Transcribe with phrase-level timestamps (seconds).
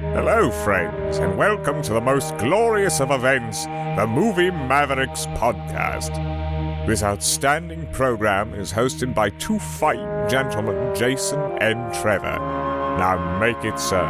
[0.00, 6.16] Hello, friends, and welcome to the most glorious of events, the Movie Mavericks podcast.
[6.86, 12.38] This outstanding program is hosted by two fine gentlemen, Jason and Trevor.
[12.98, 14.00] Now make it so.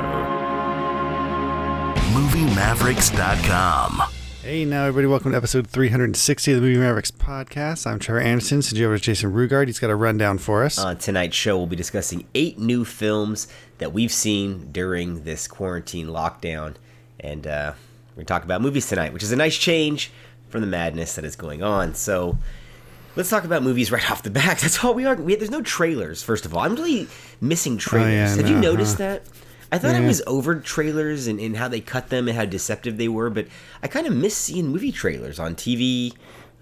[2.15, 4.20] MovieMavericks.com.
[4.51, 7.87] Hey, now everybody, welcome to episode 360 of the Movie Mavericks podcast.
[7.87, 8.61] I'm Trevor Anderson.
[8.77, 9.69] You over to Jason Rugard.
[9.69, 10.77] He's got a rundown for us.
[10.77, 13.47] On tonight's show, we'll be discussing eight new films
[13.79, 16.75] that we've seen during this quarantine lockdown.
[17.21, 17.75] And uh,
[18.09, 20.11] we're going to talk about movies tonight, which is a nice change
[20.49, 21.95] from the madness that is going on.
[21.95, 22.37] So
[23.15, 24.59] let's talk about movies right off the bat.
[24.59, 25.15] That's all we are.
[25.15, 26.63] We, there's no trailers, first of all.
[26.63, 27.07] I'm really
[27.41, 28.33] missing trailers.
[28.33, 28.99] Oh, yeah, Have you noticed huh?
[28.99, 29.23] that?
[29.73, 32.97] I thought I was over trailers and, and how they cut them and how deceptive
[32.97, 33.47] they were, but
[33.83, 36.13] I kind of miss seeing movie trailers on TV,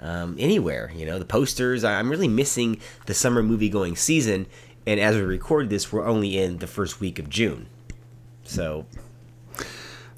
[0.01, 0.93] um, anywhere.
[0.95, 1.85] You know, the posters.
[1.85, 4.47] I'm really missing the summer movie going season.
[4.87, 7.67] And as we record this, we're only in the first week of June.
[8.45, 8.87] So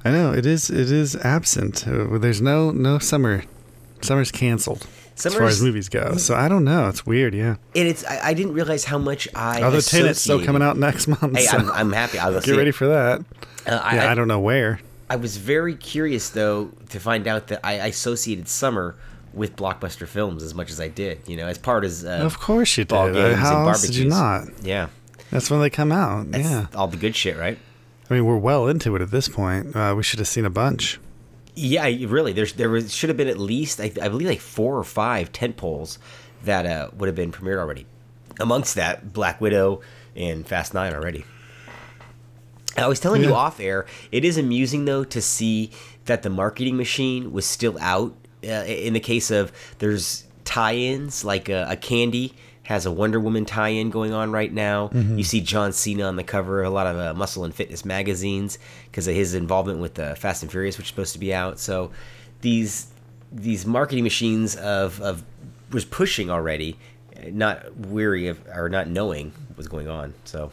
[0.05, 0.71] I know it is.
[0.71, 1.87] It is absent.
[1.87, 3.45] Uh, There's no no summer.
[4.01, 6.17] Summer's canceled as far as movies go.
[6.17, 6.89] So I don't know.
[6.89, 7.35] It's weird.
[7.35, 7.57] Yeah.
[7.77, 10.77] and it's I, I didn't realize how much I Although Tenet's still associated- coming out
[10.79, 11.37] next month.
[11.37, 12.19] Hey, so I'm, I'm happy.
[12.19, 12.57] I'll get it.
[12.57, 13.21] ready for that.
[13.67, 14.81] Uh, I, yeah, I, don't know where.
[15.11, 18.97] I was very curious though to find out that I associated summer
[19.35, 21.21] with blockbuster films as much as I did.
[21.27, 23.13] You know, as part as uh, Of course you did.
[23.15, 24.45] games How and else did you not?
[24.63, 24.89] Yeah,
[25.31, 26.31] That's when they come out.
[26.31, 26.67] that's yeah.
[26.75, 27.59] all the good shit, right?
[28.09, 29.77] I mean, we're well into it at this point.
[29.77, 30.99] Uh, we should have seen a bunch.
[31.55, 32.33] Yeah, really.
[32.33, 35.33] There's there was should have been at least I, I believe like four or five
[35.33, 35.99] tent poles
[36.45, 37.87] that uh, would have been premiered already.
[38.39, 39.83] Amongst that, Black Widow
[40.17, 41.25] and Fast Nine already.
[42.77, 43.87] I was telling you off air.
[44.13, 45.71] It is amusing though to see
[46.07, 48.15] that the marketing machine was still out.
[48.43, 52.35] Uh, in the case of there's tie-ins like a, a Candy
[52.71, 54.91] has a Wonder Woman tie-in going on right now.
[54.93, 57.85] You see John Cena on the cover of a lot of uh, muscle and fitness
[57.85, 61.35] magazines because of his involvement with uh, Fast and Furious, which is supposed to be
[61.35, 61.59] out.
[61.59, 61.91] So
[62.43, 62.87] these
[63.33, 65.25] these marketing machines of of
[65.73, 66.79] was pushing already,
[67.33, 70.15] not weary of or not knowing what was going on.
[70.25, 70.53] So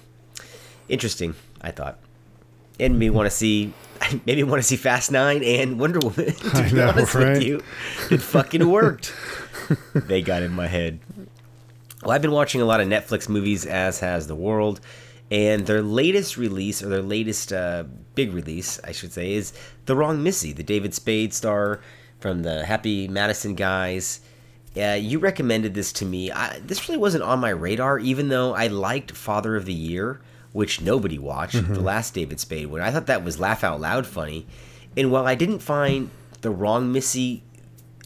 [0.90, 2.00] interesting, I thought,
[2.80, 3.74] and me want to see.
[4.26, 6.34] Maybe want to see Fast Nine and Wonder Woman.
[6.34, 7.30] To I be know, honest right?
[7.34, 7.58] with you,
[8.10, 9.14] it fucking worked.
[9.94, 11.00] they got in my head.
[12.08, 14.80] Well, I've been watching a lot of Netflix movies, as has the world,
[15.30, 17.84] and their latest release, or their latest uh,
[18.16, 19.52] big release, I should say, is
[19.88, 21.82] The Wrong Missy, the David Spade star
[22.22, 24.22] from the Happy Madison guys.
[24.78, 26.32] Uh, you recommended this to me.
[26.32, 30.22] I, this really wasn't on my radar, even though I liked Father of the Year,
[30.54, 32.80] which nobody watched, the last David Spade one.
[32.80, 34.48] I thought that was laugh out loud funny.
[34.96, 37.44] And while I didn't find The Wrong Missy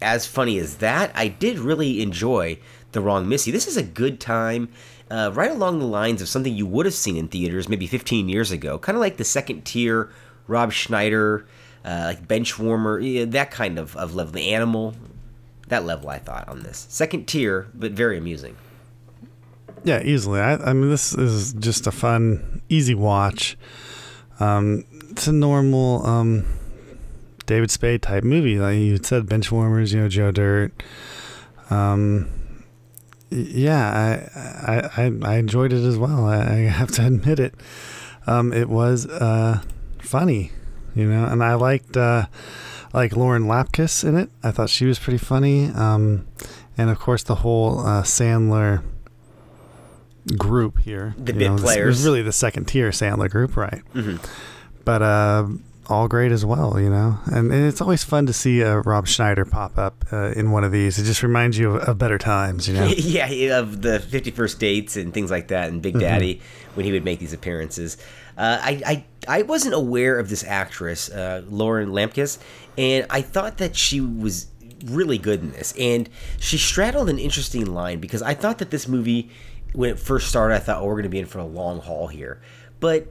[0.02, 2.58] as funny as that, I did really enjoy
[2.91, 3.52] The Wrong Missy.
[3.52, 4.69] This is a good time,
[5.09, 8.29] uh, right along the lines of something you would have seen in theaters maybe 15
[8.29, 8.78] years ago.
[8.78, 10.09] Kind of like the second tier
[10.47, 11.46] Rob Schneider,
[11.85, 14.34] uh, like Benchwarmer, yeah, that kind of, of level.
[14.34, 14.96] The Animal,
[15.68, 16.85] that level I thought on this.
[16.90, 18.56] Second tier, but very amusing.
[19.84, 20.40] Yeah, easily.
[20.40, 23.58] I, I mean, this is just a fun, easy watch.
[24.40, 26.46] Um, it's a normal um,
[27.46, 28.59] David Spade type movie.
[28.59, 30.72] Like you said, Benchwarmers, you know, Joe Dirt.
[31.69, 32.28] Um,
[33.31, 34.30] yeah,
[34.68, 36.25] I, I, I, enjoyed it as well.
[36.25, 37.56] I, I have to admit it.
[38.28, 39.62] Um, it was uh,
[40.00, 40.52] funny,
[40.96, 42.25] you know, and I liked uh,
[42.94, 44.30] like Lauren Lapkus in it.
[44.44, 45.68] I thought she was pretty funny.
[45.70, 46.28] Um,
[46.78, 48.84] and of course, the whole uh, Sandler
[50.38, 51.16] group here.
[51.18, 51.88] The bit know, this- It players.
[51.97, 53.81] was really the second tier Sandler group, right?
[53.94, 54.24] Mhm.
[54.86, 55.47] But uh,
[55.88, 57.18] all great as well, you know.
[57.25, 60.64] And, and it's always fun to see uh, Rob Schneider pop up uh, in one
[60.64, 60.97] of these.
[61.00, 62.86] It just reminds you of, of better times, you know.
[62.97, 66.41] yeah, of the 51st dates and things like that, and Big Daddy
[66.75, 67.97] when he would make these appearances.
[68.38, 72.40] Uh, I, I I wasn't aware of this actress, uh, Lauren Lapkus,
[72.78, 74.47] and I thought that she was
[74.86, 75.74] really good in this.
[75.78, 76.09] And
[76.40, 79.30] she straddled an interesting line because I thought that this movie,
[79.74, 81.80] when it first started, I thought, oh, we're going to be in for a long
[81.80, 82.41] haul here.
[82.80, 83.08] But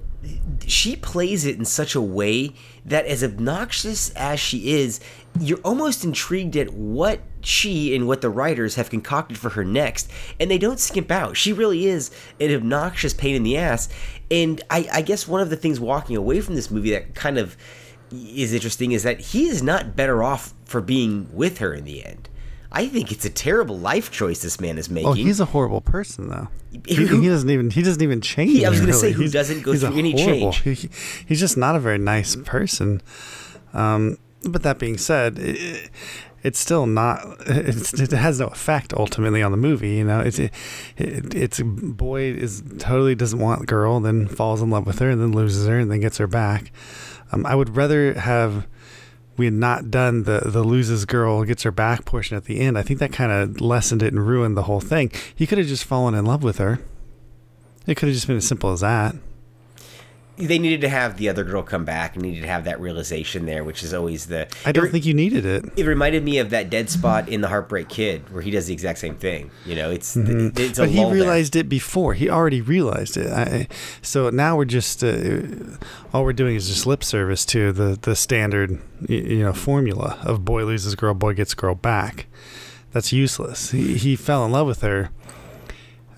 [0.67, 2.53] she plays it in such a way
[2.85, 5.01] that as obnoxious as she is
[5.39, 10.11] you're almost intrigued at what she and what the writers have concocted for her next
[10.39, 11.37] and they don't skimp out.
[11.37, 12.11] She really is
[12.41, 13.89] an obnoxious pain in the ass
[14.31, 17.39] and i, I guess one of the things walking away from this movie that kind
[17.39, 17.57] of
[18.13, 22.05] is interesting is that he is not better off for being with her in the
[22.05, 22.29] end
[22.73, 25.81] i think it's a terrible life choice this man is making Oh, he's a horrible
[25.81, 26.49] person, though.
[26.87, 28.51] He, Who- he doesn't even he doesn't even change.
[28.53, 29.01] He- I was gonna really.
[29.01, 30.81] say, who He's- doesn't go through any horrible- change.
[30.81, 30.91] He,
[31.27, 33.03] he's just not a very nice person.
[33.75, 35.91] Um, but that being said, it,
[36.43, 37.21] it's still not.
[37.47, 39.91] It's, it has no effect ultimately on the movie.
[39.97, 40.53] You know, it's it,
[40.97, 45.33] it's boy is totally doesn't want girl, then falls in love with her, and then
[45.33, 46.71] loses her, and then gets her back.
[47.33, 48.67] Um, I would rather have
[49.41, 52.77] we had not done the the loses girl gets her back portion at the end.
[52.77, 55.11] I think that kind of lessened it and ruined the whole thing.
[55.35, 56.79] He could have just fallen in love with her.
[57.87, 59.17] It could have just been as simple as that
[60.47, 63.47] they needed to have the other girl come back and needed to have that realization
[63.47, 64.49] there, which is always the.
[64.65, 65.65] I don't it, think you needed it.
[65.77, 68.73] It reminded me of that dead spot in the Heartbreak Kid, where he does the
[68.73, 69.51] exact same thing.
[69.65, 70.57] You know, it's mm-hmm.
[70.57, 71.61] it's but he realized there.
[71.61, 72.15] it before.
[72.15, 73.33] He already realized it.
[73.33, 73.69] I,
[74.03, 75.43] so now we're just uh,
[76.13, 80.45] all we're doing is just lip service to the the standard you know formula of
[80.45, 82.27] boy loses girl, boy gets girl back.
[82.93, 83.71] That's useless.
[83.71, 85.11] He he fell in love with her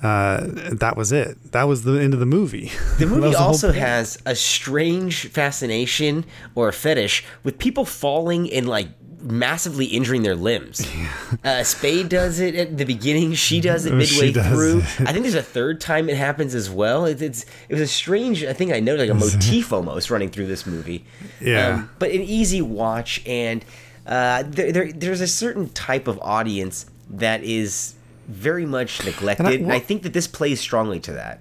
[0.03, 0.41] uh,
[0.73, 1.53] that was it.
[1.53, 2.71] That was the end of the movie.
[2.99, 8.69] The movie the also has a strange fascination or a fetish with people falling and
[8.69, 8.89] like
[9.21, 10.87] massively injuring their limbs.
[11.45, 13.33] Uh, Spade does it at the beginning.
[13.35, 14.79] She does it midway does through.
[14.79, 15.09] It.
[15.09, 17.05] I think there's a third time it happens as well.
[17.07, 18.45] It, it's it was a strange.
[18.45, 21.05] I think I noticed like a motif almost running through this movie.
[21.41, 23.65] Yeah, um, but an easy watch, and
[24.07, 27.95] uh, there, there there's a certain type of audience that is
[28.27, 29.47] very much neglected.
[29.47, 31.41] And I, well, I think that this plays strongly to that.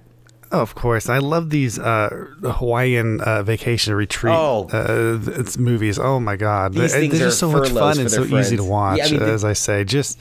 [0.52, 1.08] Oh, of course.
[1.08, 4.68] I love these uh, Hawaiian uh, vacation retreat oh.
[4.68, 5.98] uh, movies.
[5.98, 8.48] Oh my god, these they're, they're just so much fun and so friends.
[8.48, 8.98] easy to watch.
[8.98, 10.18] Yeah, I mean, as I say, just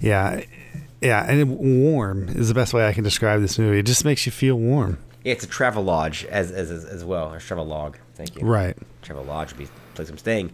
[0.00, 0.40] yeah,
[1.02, 3.78] yeah, and warm is the best way I can describe this movie.
[3.78, 4.98] It just makes you feel warm.
[5.22, 7.98] Yeah, it's a travel lodge as as as well, or travel log.
[8.14, 8.46] Thank you.
[8.46, 8.76] Right.
[9.02, 10.50] Travel lodge would be place I'm staying,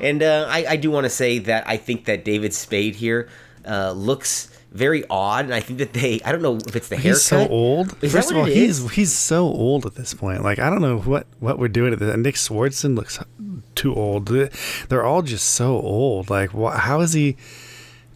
[0.00, 3.30] and uh, I I do want to say that I think that David Spade here
[3.66, 6.96] uh, looks very odd, and I think that they I don't know if it's the
[6.96, 7.10] haircut.
[7.10, 7.96] He's so old.
[8.02, 8.90] Is First of all, he's is?
[8.92, 10.42] he's so old at this point.
[10.42, 12.16] Like I don't know what what we're doing at this.
[12.16, 13.18] Nick Swardson looks
[13.74, 14.26] too old.
[14.88, 16.30] They're all just so old.
[16.30, 17.36] Like what, how is he?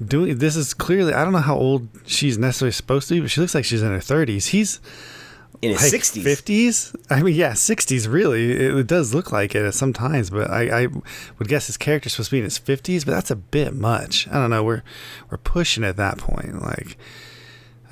[0.04, 3.30] Doing this is clearly I don't know how old she's necessarily supposed to be, but
[3.30, 4.48] she looks like she's in her thirties.
[4.48, 4.80] He's
[5.62, 6.96] in his sixties, like fifties.
[7.10, 8.08] I mean, yeah, sixties.
[8.08, 10.30] Really, it, it, does look like it sometimes.
[10.30, 10.86] But I, I
[11.38, 13.04] would guess his character's supposed to be in his fifties.
[13.04, 14.28] But that's a bit much.
[14.28, 14.62] I don't know.
[14.62, 14.82] We're
[15.30, 16.62] we're pushing at that point.
[16.62, 16.96] Like,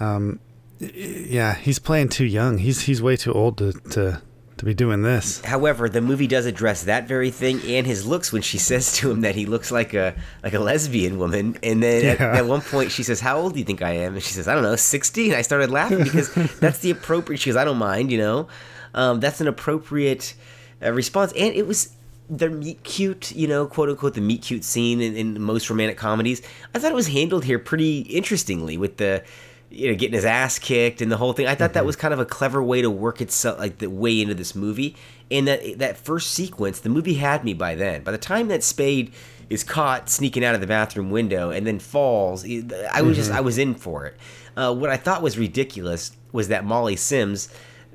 [0.01, 0.41] um,
[0.81, 2.59] yeah, he's playing too young.
[2.59, 4.23] He's he's way too old to to
[4.63, 5.41] to be doing this.
[5.41, 9.11] However, the movie does address that very thing and his looks when she says to
[9.11, 10.15] him that he looks like a
[10.45, 11.59] like a lesbian woman.
[11.65, 12.11] And then yeah.
[12.13, 14.33] at, at, one point she says, "How old do you think I am?" And she
[14.33, 17.39] says, "I don't know, 60." And I started laughing because that's the appropriate.
[17.39, 18.47] She goes, "I don't mind," you know.
[18.95, 20.35] Um, that's an appropriate
[20.81, 21.97] uh, response, and it was
[22.31, 25.99] the meet cute, you know, quote unquote, the meet cute scene in, in most romantic
[25.99, 26.41] comedies.
[26.73, 29.25] I thought it was handled here pretty interestingly with the
[29.73, 31.47] you know, getting his ass kicked and the whole thing.
[31.47, 31.75] I thought mm-hmm.
[31.75, 34.55] that was kind of a clever way to work itself like the way into this
[34.55, 34.97] movie.
[35.31, 38.03] And that that first sequence, the movie had me by then.
[38.03, 39.13] By the time that Spade
[39.49, 43.13] is caught sneaking out of the bathroom window and then falls, I was mm-hmm.
[43.13, 44.17] just I was in for it.
[44.57, 47.49] Uh, what I thought was ridiculous was that Molly Sims,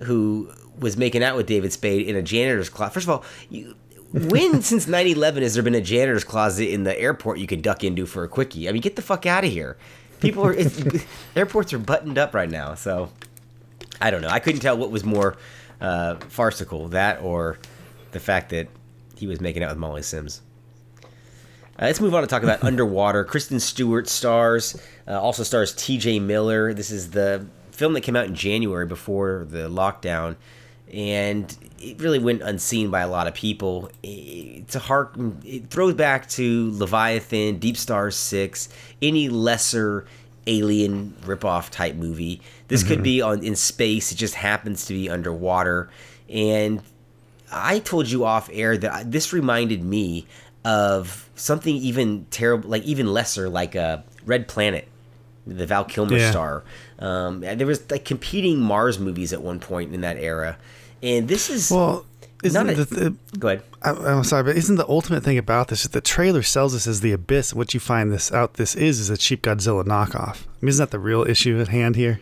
[0.04, 2.94] who was making out with David Spade in a janitor's closet.
[2.94, 3.76] First of all, you,
[4.12, 7.84] when since 9-11 has there been a janitor's closet in the airport you could duck
[7.84, 8.68] into for a quickie?
[8.68, 9.78] I mean, get the fuck out of here.
[10.20, 10.56] People are
[11.36, 13.12] airports are buttoned up right now, so
[14.02, 14.30] I don't know.
[14.30, 15.38] I couldn't tell what was more
[15.82, 17.60] uh, farcical, that or
[18.12, 18.68] the fact that
[19.16, 20.42] he was making out with Molly Sims.
[21.80, 23.24] Uh, let's move on to talk about Underwater.
[23.24, 26.20] Kristen Stewart stars, uh, also stars T.J.
[26.20, 26.74] Miller.
[26.74, 30.36] This is the film that came out in January before the lockdown,
[30.94, 33.92] and it really went unseen by a lot of people.
[34.04, 35.16] It's a heart.
[35.44, 38.70] It throws back to Leviathan, Deep Star Six,
[39.02, 40.06] any lesser
[40.48, 42.42] alien ripoff type movie.
[42.68, 42.94] This mm-hmm.
[42.94, 44.12] could be on in space.
[44.12, 45.90] It just happens to be underwater.
[46.30, 46.82] And
[47.52, 50.26] I told you off air that this reminded me
[50.66, 54.88] of something even terrible, like even lesser, like a uh, Red Planet,
[55.46, 56.32] the Val Kilmer yeah.
[56.32, 56.64] star.
[57.00, 60.58] Um, there was like competing Mars movies at one point in that era
[61.02, 62.06] and this is well.
[62.44, 63.64] Isn't a, the, go ahead.
[63.82, 66.86] I, am sorry, but isn't the ultimate thing about this that the trailer sells us
[66.86, 67.54] as the abyss?
[67.54, 70.46] What you find this out this is is a cheap Godzilla knockoff.
[70.46, 72.22] I mean, isn't that the real issue at hand here?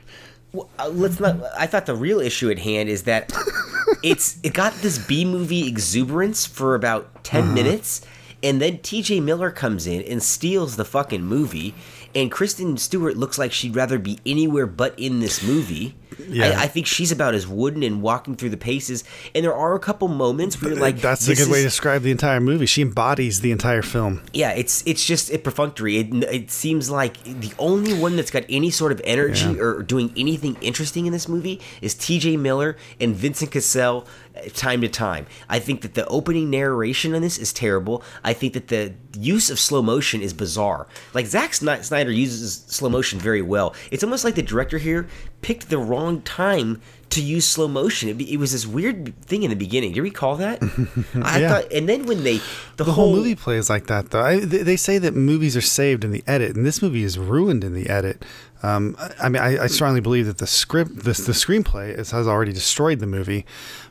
[0.54, 1.38] Well, uh, let's not.
[1.58, 3.34] I thought the real issue at hand is that
[4.04, 7.54] it's it got this B movie exuberance for about 10 uh-huh.
[7.54, 8.02] minutes,
[8.42, 9.20] and then T.J.
[9.20, 11.76] Miller comes in and steals the fucking movie,
[12.16, 15.96] and Kristen Stewart looks like she'd rather be anywhere but in this movie
[16.30, 16.58] Yeah.
[16.58, 19.04] I, I think she's about as wooden and walking through the paces.
[19.36, 22.04] And there are a couple moments where you're like, That's a good way to describe
[22.04, 22.66] the entire movie.
[22.66, 24.22] She embodies the entire film.
[24.34, 25.98] yeah, it's it's just it perfunctory.
[25.98, 29.62] It, it seems like the only one that's got any sort of energy Yeah.
[29.62, 32.38] or doing anything interesting in this movie is T.J.
[32.38, 34.08] Miller and Vincent Cassel.
[34.54, 38.04] Time to time, I think that the opening narration on this is terrible.
[38.24, 40.88] I think that the use of slow motion is bizarre.
[41.14, 43.74] Like Zack Snyder uses slow motion very well.
[43.92, 45.08] It's almost like the director here
[45.42, 48.10] picked the wrong time to use slow motion.
[48.10, 49.92] It, be- it was this weird thing in the beginning.
[49.92, 50.62] Do you recall that?
[51.24, 51.50] I Yeah.
[51.50, 52.38] thought, and then when they
[52.78, 54.22] the, The whole movie plays like that, though.
[54.22, 57.18] I, they, they say that movies are saved in the edit, and this movie is
[57.20, 58.26] ruined in the edit.
[58.64, 62.28] Um, I, mean, I, I strongly believe that the script, the, the screenplay, is, has
[62.28, 63.46] already destroyed the movie.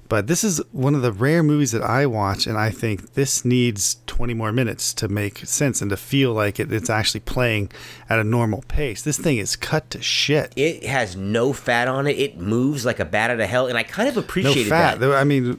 [0.09, 3.45] But this is one of the rare movies that I watch, and I think this
[3.45, 7.71] needs 20 more minutes to make sense and to feel like it, it's actually playing
[8.11, 9.01] at a normal pace.
[9.01, 10.53] This thing is cut to shit.
[10.57, 12.19] It has no fat on it.
[12.19, 15.01] It moves like a bat out of hell, and I kind of No appreciated fat.
[15.01, 15.13] that.
[15.13, 15.59] I mean,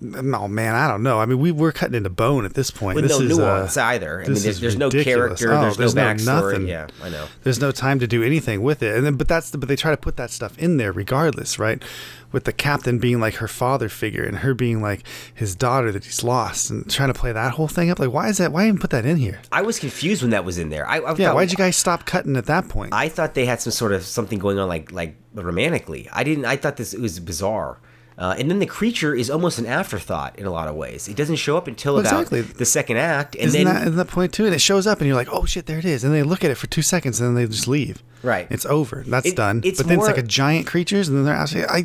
[0.00, 1.18] no man, I don't know.
[1.20, 2.94] I mean, we we're cutting into bone at this point.
[2.96, 4.22] With this no is, uh, nuance either.
[4.22, 5.52] I mean, there's, there's no character.
[5.52, 6.24] Oh, there's, no backstory.
[6.24, 6.68] nothing.
[6.68, 7.26] Yeah, I know.
[7.42, 9.76] There's no time to do anything with it, and then but that's the, but they
[9.76, 11.82] try to put that stuff in there regardless, right?
[12.30, 15.02] With the captain being like her father figure and her being like
[15.34, 17.98] his daughter that he's lost, and trying to play that whole thing up.
[17.98, 18.52] Like, why is that?
[18.52, 19.40] Why even put that in here?
[19.50, 20.86] I was confused when that was in there.
[20.86, 22.92] I, I Yeah, thought, why'd you guys stop cutting at that point?
[22.92, 26.08] I thought they had some sort of something going on, like like romantically.
[26.12, 26.44] I didn't.
[26.44, 27.78] I thought this it was bizarre.
[28.18, 31.06] Uh, and then the creature is almost an afterthought in a lot of ways.
[31.06, 32.40] It doesn't show up until Well, about exactly.
[32.40, 34.44] the second act, and isn't then that, isn't that point too?
[34.44, 36.42] And it shows up, and you're like, "Oh shit, there it is!" And they look
[36.44, 38.02] at it for two seconds, and then they just leave.
[38.24, 38.48] Right.
[38.50, 39.04] It's over.
[39.06, 39.60] That's It- done.
[39.64, 41.64] it's but then more- it's like a giant creatures, and then they're actually.
[41.66, 41.84] I,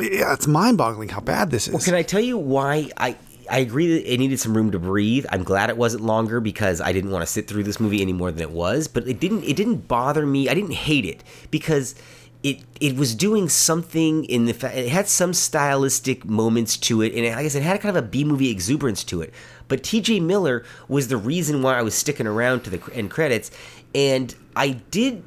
[0.00, 1.74] yeah, it's mind-boggling how bad this is.
[1.74, 3.16] Well, can I tell you why I
[3.50, 5.24] I agree that it needed some room to breathe.
[5.30, 8.12] I'm glad it wasn't longer because I didn't want to sit through this movie any
[8.12, 8.88] more than it was.
[8.88, 10.48] But it didn't it didn't bother me.
[10.48, 11.94] I didn't hate it because
[12.42, 17.12] it it was doing something in the fa- it had some stylistic moments to it,
[17.14, 19.32] and it, like I said, it had kind of a B movie exuberance to it.
[19.66, 20.20] But T.J.
[20.20, 23.50] Miller was the reason why I was sticking around to the end credits,
[23.94, 25.22] and I did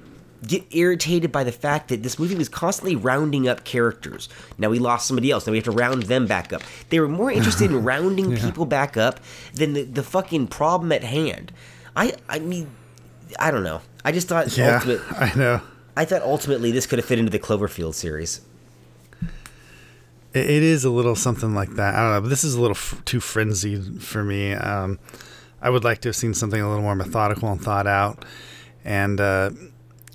[0.48, 4.28] get irritated by the fact that this movie was constantly rounding up characters.
[4.58, 5.46] Now we lost somebody else.
[5.46, 6.64] Now we have to round them back up.
[6.90, 9.20] They were more interested in rounding people back up
[9.54, 11.52] than the, the fucking problem at hand.
[11.96, 12.72] I I mean,
[13.38, 13.82] I don't know.
[14.04, 15.62] I just thought yeah, ultimate, I know.
[16.02, 18.42] I thought ultimately this could have fit into the Cloverfield series.
[20.34, 21.94] It, is a little something like that.
[21.94, 24.54] I don't know, but this is a little f- too frenzied for me.
[24.54, 24.98] Um,
[25.62, 28.26] I would like to have seen something a little more methodical and thought out,
[28.84, 29.52] and uh,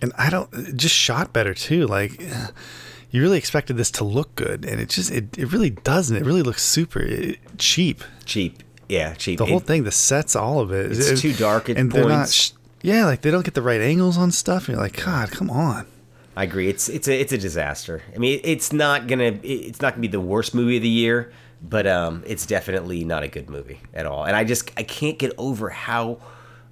[0.03, 1.87] and I don't just shot better too.
[1.87, 2.21] Like
[3.13, 6.17] you really expected this to look good, and it just it, it really doesn't.
[6.17, 8.03] It really looks super uh, cheap.
[8.25, 9.39] Cheap, yeah, cheap.
[9.39, 10.91] The whole It- thing, the sets, all of it.
[10.91, 12.53] It's too dark at and they're not.
[12.87, 14.69] Yeah, like they don't get the right angles on stuff.
[14.69, 15.89] And you're like, God, come on.
[16.37, 16.69] I agree.
[16.69, 18.01] It's it's a it's a disaster.
[18.15, 21.33] I mean, it's not gonna it's not gonna be the worst movie of the year,
[21.61, 24.23] but um, it's definitely not a good movie at all.
[24.23, 26.21] And I just I can't get over how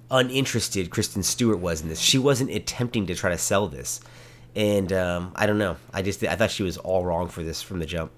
[0.09, 1.99] uninterested Kristen Stewart was in this.
[1.99, 3.99] She wasn't attempting to try to sell this,
[4.55, 5.75] and um, I don't know.
[5.93, 8.13] I just I thought she was all wrong for this from the jump.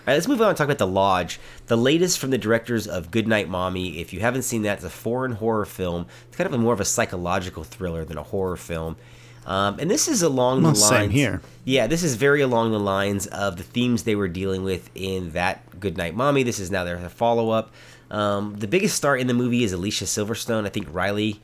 [0.00, 2.86] All right, let's move on and talk about The Lodge, the latest from the directors
[2.86, 3.98] of Goodnight Mommy.
[4.00, 6.06] If you haven't seen that, it's a foreign horror film.
[6.28, 8.96] It's kind of a more of a psychological thriller than a horror film.
[9.44, 11.42] Um, and this is along Well, the same here.
[11.64, 15.32] Yeah, this is very along the lines of the themes they were dealing with in
[15.32, 16.44] that Goodnight Mommy.
[16.44, 17.70] This is now their follow up.
[18.10, 20.64] Um, the biggest star in the movie is Alicia Silverstone.
[20.66, 21.42] I think Riley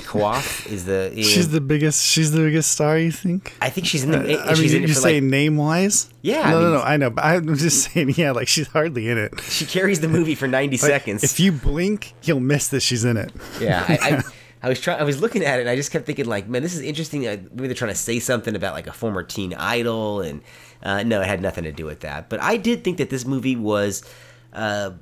[0.00, 1.12] Keough is the.
[1.22, 2.04] She's the biggest.
[2.04, 2.98] She's the biggest star.
[2.98, 3.54] You think?
[3.60, 4.18] I think she's in the.
[4.18, 6.08] I mean, she's you're it for saying like, name wise?
[6.22, 6.80] Yeah, I No, no, mean- no.
[6.82, 9.40] I know, but I'm just saying, yeah, like she's hardly in it.
[9.42, 11.22] she carries the movie for ninety Like, seconds.
[11.24, 13.32] If you blink, you'll miss that she's in it.
[13.60, 14.22] Yeah, I, I,
[14.64, 15.00] I was trying.
[15.00, 17.26] I was looking at it, and I just kept thinking, like, man, this is interesting.
[17.26, 20.42] Uh, Maybe they're trying to say something about like a former teen idol, and
[20.82, 22.28] uh, no, it had nothing to do with that.
[22.28, 24.04] But I did think that this movie was
[24.52, 24.92] uh,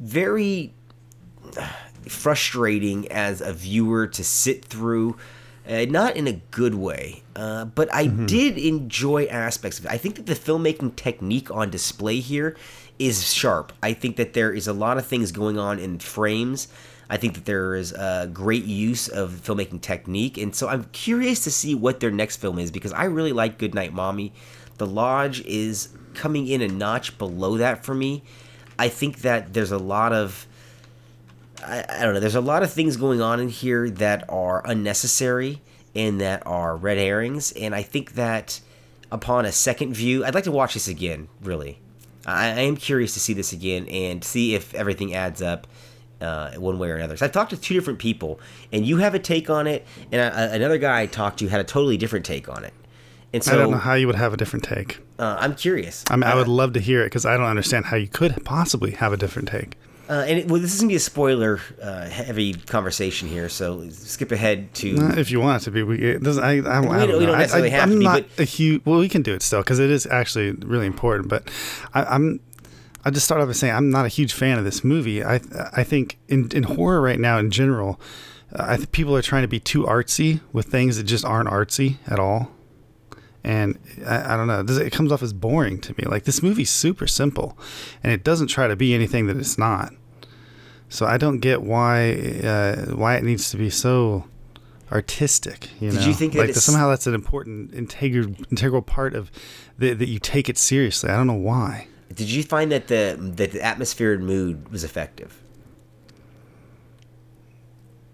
[0.00, 0.74] very
[2.08, 5.16] frustrating as a viewer to sit through.
[5.68, 9.90] Uh, not in a good way, uh, but I did enjoy aspects of it.
[9.90, 12.56] I think that the filmmaking technique on display here
[12.98, 13.74] is sharp.
[13.82, 16.68] I think that there is a lot of things going on in frames.
[17.10, 21.44] I think that there is a great use of filmmaking technique, and so I'm curious
[21.44, 24.32] to see what their next film is because I really like Goodnight Mommy.
[24.78, 28.22] The Lodge is coming in a notch below that for me.
[28.78, 30.46] I think that there's a lot of
[31.64, 32.20] I, I don't know.
[32.20, 35.60] There's a lot of things going on in here that are unnecessary
[35.94, 37.52] and that are red herrings.
[37.52, 38.60] And I think that
[39.10, 41.28] upon a second view, I'd like to watch this again.
[41.42, 41.80] Really,
[42.26, 45.66] I, I am curious to see this again and see if everything adds up.
[46.20, 47.16] Uh, one way or another.
[47.16, 48.40] So I've talked to two different people,
[48.72, 51.60] and you have a take on it, and a, another guy I talked to had
[51.60, 52.74] a totally different take on it.
[53.32, 54.98] And so I don't know how you would have a different take.
[55.20, 56.04] uh, I'm curious.
[56.10, 58.44] I mean, I would love to hear it because I don't understand how you could
[58.44, 59.76] possibly have a different take.
[60.08, 63.88] Uh, and it, well, this is gonna be a spoiler uh, heavy conversation here, so
[63.90, 64.96] skip ahead to.
[64.96, 67.18] Uh, if you want it to be, we, it doesn't, I, I, I don't, don't-
[67.18, 68.82] we don't necessarily I, have am to be, not but- a huge.
[68.86, 71.28] Well, we can do it still because it is actually really important.
[71.28, 71.50] But
[71.92, 72.40] I, I'm.
[73.04, 75.22] I just start off by saying I'm not a huge fan of this movie.
[75.22, 75.40] I
[75.76, 78.00] I think in in horror right now in general,
[78.54, 81.48] uh, I think people are trying to be too artsy with things that just aren't
[81.48, 82.50] artsy at all.
[83.44, 84.64] And I, I don't know.
[84.82, 86.04] It comes off as boring to me.
[86.06, 87.56] Like this movie's super simple,
[88.02, 89.92] and it doesn't try to be anything that it's not.
[90.88, 94.24] So I don't get why uh, why it needs to be so
[94.90, 95.68] artistic.
[95.80, 99.14] You Did know, you think that like it's- somehow that's an important integral integral part
[99.14, 99.30] of
[99.78, 101.10] the, that you take it seriously?
[101.10, 101.88] I don't know why.
[102.14, 105.42] Did you find that the that the atmosphere and mood was effective?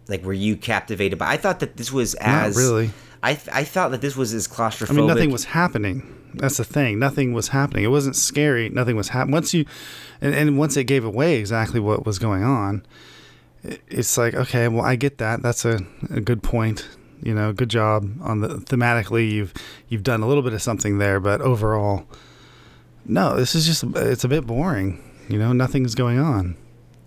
[0.09, 1.31] Like, were you captivated by?
[1.33, 2.91] I thought that this was as really.
[3.25, 4.91] I th- I thought that this was as claustrophobic.
[4.91, 6.15] I mean, nothing was happening.
[6.35, 6.99] That's the thing.
[6.99, 7.85] Nothing was happening.
[7.85, 8.69] It wasn't scary.
[8.69, 9.33] Nothing was happening.
[9.33, 9.65] Once you,
[10.21, 12.85] and, and once it gave away exactly what was going on,
[13.63, 15.43] it- it's like, okay, well, I get that.
[15.43, 16.87] That's a, a good point.
[17.23, 19.31] You know, good job on the thematically.
[19.31, 19.55] You've
[19.89, 22.05] you've done a little bit of something there, but overall,
[23.07, 23.37] no.
[23.37, 25.03] This is just it's a bit boring.
[25.29, 26.57] You know, nothing's going on.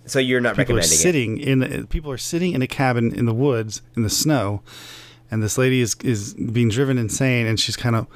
[0.05, 1.01] So you're not People are recommending it.
[1.01, 1.37] sitting
[1.73, 4.63] in people are sitting in a cabin in the woods in the snow,
[5.31, 8.07] and this lady is is being driven insane, and she's kind of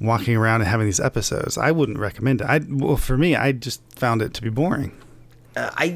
[0.00, 1.56] walking around and having these episodes.
[1.56, 2.46] I wouldn't recommend it.
[2.46, 4.92] I well for me, I just found it to be boring.
[5.56, 5.94] Uh, I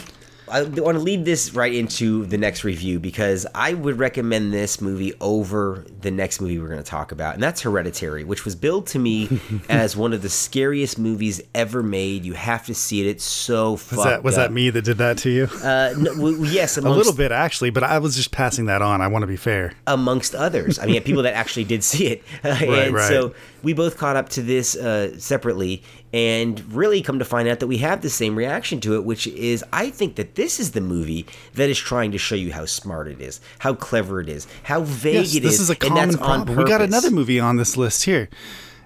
[0.50, 4.80] I want to lead this right into the next review because I would recommend this
[4.80, 8.54] movie over the next movie we're going to talk about, and that's Hereditary, which was
[8.54, 12.24] billed to me as one of the scariest movies ever made.
[12.24, 14.48] You have to see it; it's so Was fucked that was up.
[14.48, 15.44] that me that did that to you?
[15.62, 19.00] Uh, no, well, yes, a little bit actually, but I was just passing that on.
[19.00, 19.72] I want to be fair.
[19.86, 20.78] amongst others.
[20.78, 23.08] I mean, people that actually did see it, and right.
[23.08, 27.60] so we both caught up to this uh, separately, and really come to find out
[27.60, 30.72] that we have the same reaction to it, which is I think that this is
[30.72, 34.28] the movie that is trying to show you how smart it is, how clever it
[34.28, 35.34] is, how vague it is.
[35.34, 36.56] Yes, it this is, is a common problem.
[36.56, 38.28] We got another movie on this list here,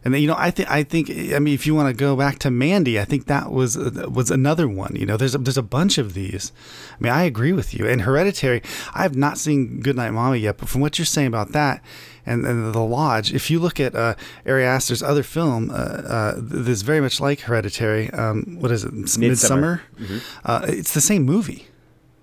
[0.05, 2.17] and then, you know, I think I think I mean, if you want to go
[2.17, 4.97] back to Mandy, I think that was uh, was another one.
[4.97, 6.53] You know, there's a, there's a bunch of these.
[6.93, 7.87] I mean, I agree with you.
[7.87, 8.63] And Hereditary,
[8.95, 11.83] I have not seen Goodnight Mommy yet, but from what you're saying about that.
[12.25, 13.35] And, and the Lodge.
[13.35, 14.15] If you look at uh,
[14.47, 18.11] Ari Aster's other film, uh, uh, that's very much like Hereditary.
[18.11, 18.95] Um, what is it?
[18.95, 19.81] Midsommar.
[19.99, 20.19] Mm-hmm.
[20.45, 21.67] Uh, it's the same movie.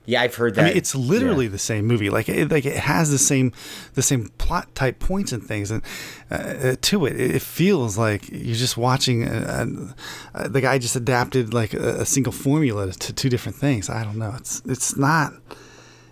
[0.10, 0.62] Yeah, I've heard that.
[0.62, 1.52] I mean, it's literally yeah.
[1.52, 2.10] the same movie.
[2.10, 3.54] Like, it, like it has the same,
[3.94, 5.84] the same plot type points and things, and
[6.32, 9.28] uh, to it, it feels like you're just watching.
[9.28, 9.94] Uh,
[10.34, 13.88] uh, the guy just adapted like a, a single formula to two different things.
[13.88, 14.34] I don't know.
[14.36, 15.34] It's it's not.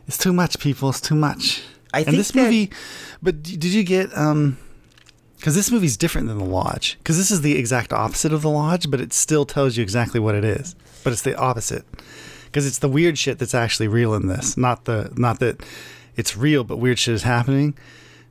[0.08, 0.90] It's too much, people.
[0.90, 1.64] It's too much.
[1.92, 2.70] I and think this that- movie,
[3.24, 4.60] but did you get um?
[5.38, 7.00] Because this movie's different than The Lodge.
[7.00, 10.20] Because this is the exact opposite of The Lodge, but it still tells you exactly
[10.20, 10.76] what it is.
[11.04, 11.86] But it's the opposite.
[12.48, 15.62] Because it's the weird shit that's actually real in this, not the not that
[16.16, 17.78] it's real, but weird shit is happening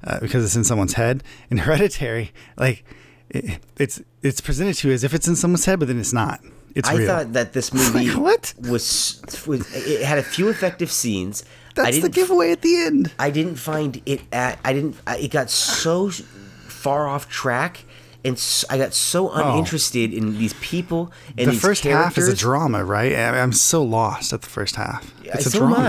[0.04, 1.22] uh, because it's in someone's head.
[1.50, 2.84] In Hereditary, like
[3.30, 6.12] it, it's it's presented to you as if it's in someone's head, but then it's
[6.12, 6.40] not.
[6.74, 7.06] It's I real.
[7.06, 8.54] thought that this movie Like, what?
[8.68, 11.42] was, was it had a few effective scenes.
[11.74, 13.12] That's the giveaway at the end.
[13.18, 17.84] I didn't find it at I didn't I, it got so far off track
[18.26, 21.44] and I got so uninterested in these people and Oh.
[21.46, 23.12] the these first half is a drama, right?
[23.12, 25.12] I- I'm so lost at the first half.
[25.24, 25.76] It's a so drama.
[25.78, 25.84] am.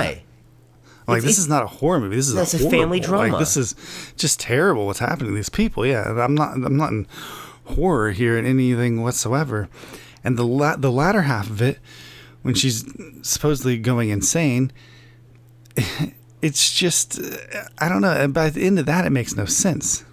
[1.07, 2.15] Like It's- this it's- is not a horror movie.
[2.17, 3.29] This is That's a, a family drama.
[3.33, 3.75] Like this is
[4.17, 4.85] just terrible.
[4.85, 5.85] What's happening to these people?
[5.85, 6.53] Yeah, I'm not.
[6.53, 7.07] I'm not in
[7.75, 9.69] horror here in anything whatsoever.
[10.23, 11.79] And the la- the latter half of it,
[12.41, 12.83] when she's
[13.21, 14.71] supposedly going insane,
[16.41, 17.37] it's just uh,
[17.79, 18.11] I don't know.
[18.11, 20.03] And by the end of that, it makes no sense.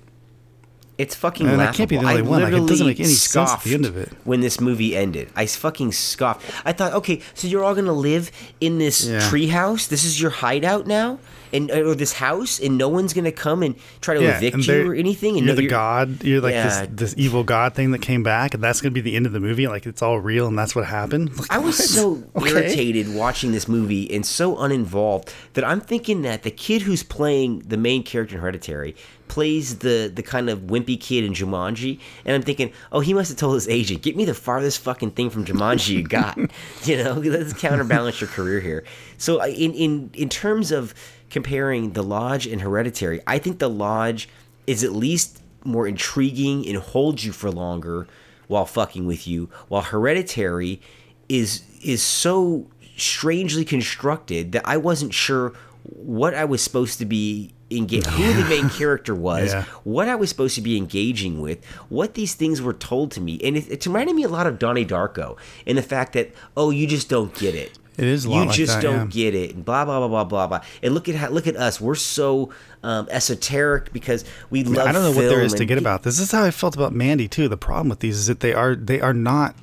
[0.97, 1.77] It's fucking And I laughable.
[1.77, 2.43] can't be the only I one.
[2.43, 4.11] Like, it doesn't make any sense at the end of it.
[4.23, 6.43] When this movie ended, I fucking scoffed.
[6.65, 8.31] I thought, okay, so you're all gonna live
[8.61, 9.19] in this Yeah.
[9.19, 9.89] treehouse.
[9.89, 11.19] This is your hideout now,
[11.55, 14.91] and or this house, and no one's gonna come and try to Yeah, evict you
[14.91, 15.39] or anything.
[15.39, 16.23] And you're no- the god.
[16.25, 16.87] You're like Yeah.
[16.87, 19.33] this this evil god thing that came back, and that's gonna be the end of
[19.33, 19.67] the movie.
[19.67, 21.39] Like it's all real, and that's what happened.
[21.39, 21.89] Like, I was what?
[21.89, 22.51] so Okay.
[22.51, 27.61] irritated watching this movie and so uninvolved that I'm thinking that the kid who's playing
[27.61, 28.97] the main character in Hereditary
[29.29, 33.31] plays the the kind of wimpy kid in Jumanji, and I'm thinking, oh, he must
[33.31, 36.37] have told his agent, get me the farthest fucking thing from Jumanji you got,
[36.85, 38.85] you know, let's counterbalance your career here.
[39.19, 40.93] So in in in terms of
[41.35, 44.29] comparing The Lodge and Hereditary, I think The Lodge
[44.69, 48.07] is at least more intriguing and holds you for longer
[48.47, 50.81] while fucking with you, while Hereditary
[51.29, 57.53] is is so strangely constructed that I wasn't sure what I was supposed to be
[57.69, 59.65] engage, who the main character was, Yeah.
[59.83, 63.41] what I was supposed to be engaging with, what these things were told to me,
[63.43, 66.71] and it, it reminded me a lot of Donnie Darko in the fact that oh,
[66.71, 67.77] you just don't get it.
[67.97, 69.31] It is you like just that, don't yeah.
[69.31, 70.61] get it, and blah blah blah blah blah blah.
[70.83, 71.81] And look at how look at us.
[71.81, 72.51] We're so
[72.83, 74.89] um, esoteric because we love.
[74.89, 76.19] I don't know what there is to get about this.
[76.19, 77.49] This is how I felt about Mandy too.
[77.49, 79.55] The problem with these is that they are they are not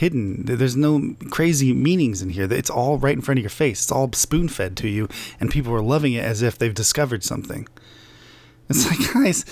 [0.00, 0.44] hidden.
[0.46, 2.50] There's no crazy meanings in here.
[2.50, 3.82] It's all right in front of your face.
[3.82, 5.08] It's all spoon fed to you,
[5.40, 7.68] and people are loving it as if they've discovered something.
[8.70, 9.44] It's like, guys,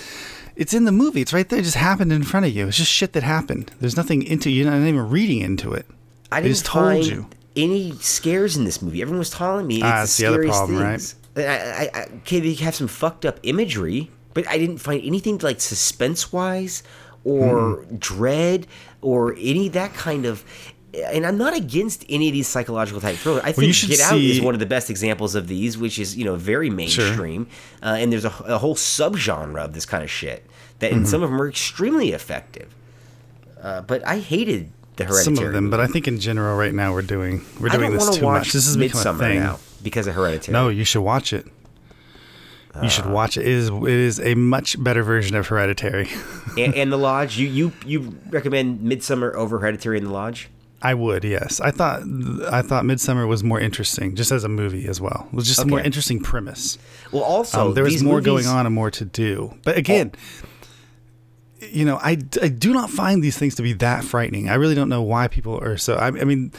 [0.55, 1.21] it's in the movie.
[1.21, 1.59] It's right there.
[1.59, 2.67] It just happened in front of you.
[2.67, 3.71] It's just shit that happened.
[3.79, 4.63] There's nothing into you.
[4.63, 5.85] You're not even reading into it.
[6.31, 7.27] I didn't just told find you.
[7.55, 9.01] Any scares in this movie.
[9.01, 10.89] Everyone was telling me it's Ah, the that's the other scariest problem, right?
[11.01, 11.15] things.
[11.35, 15.37] I, I, I, okay, they have some fucked up imagery, but I didn't find anything
[15.39, 16.83] like suspense wise
[17.23, 17.95] or Hmm.
[17.97, 18.67] dread
[19.01, 20.43] or any of that kind of.
[20.93, 23.43] And I'm not against any of these psychological type thrillers.
[23.43, 25.99] I think you should Get Out is one of the best examples of these, which
[25.99, 27.47] is you know very mainstream,
[27.83, 30.45] uh, and there's a, a whole subgenre of this kind of shit
[30.79, 30.97] that, Mm-hmm.
[30.97, 32.73] and some of them are extremely effective.
[33.61, 35.35] Uh, but I hated the Hereditary.
[35.35, 38.15] Some of them, but I think in general, right now we're doing we're doing this
[38.17, 38.53] too much.
[38.53, 39.39] This is become a thing.
[39.39, 40.53] now because of Hereditary.
[40.53, 41.47] No, you should watch it.
[42.83, 43.41] You should watch it.
[43.41, 46.07] It is it is a much better version of Hereditary.
[46.57, 47.37] and, and the Lodge.
[47.37, 50.49] You you you recommend Midsommar over Hereditary in the Lodge?
[50.81, 51.59] I would, yes.
[51.59, 52.03] I thought
[52.51, 55.27] I thought Midsommar was more interesting, just as a movie as well.
[55.33, 56.77] It was just a more interesting premise.
[57.11, 59.55] Well, also Um, there was more movies- going on and more to do.
[59.65, 60.13] But again,
[61.61, 64.49] you know, I, I do not find these things to be that frightening.
[64.49, 65.95] I really don't know why people are so.
[65.95, 66.51] I, I mean,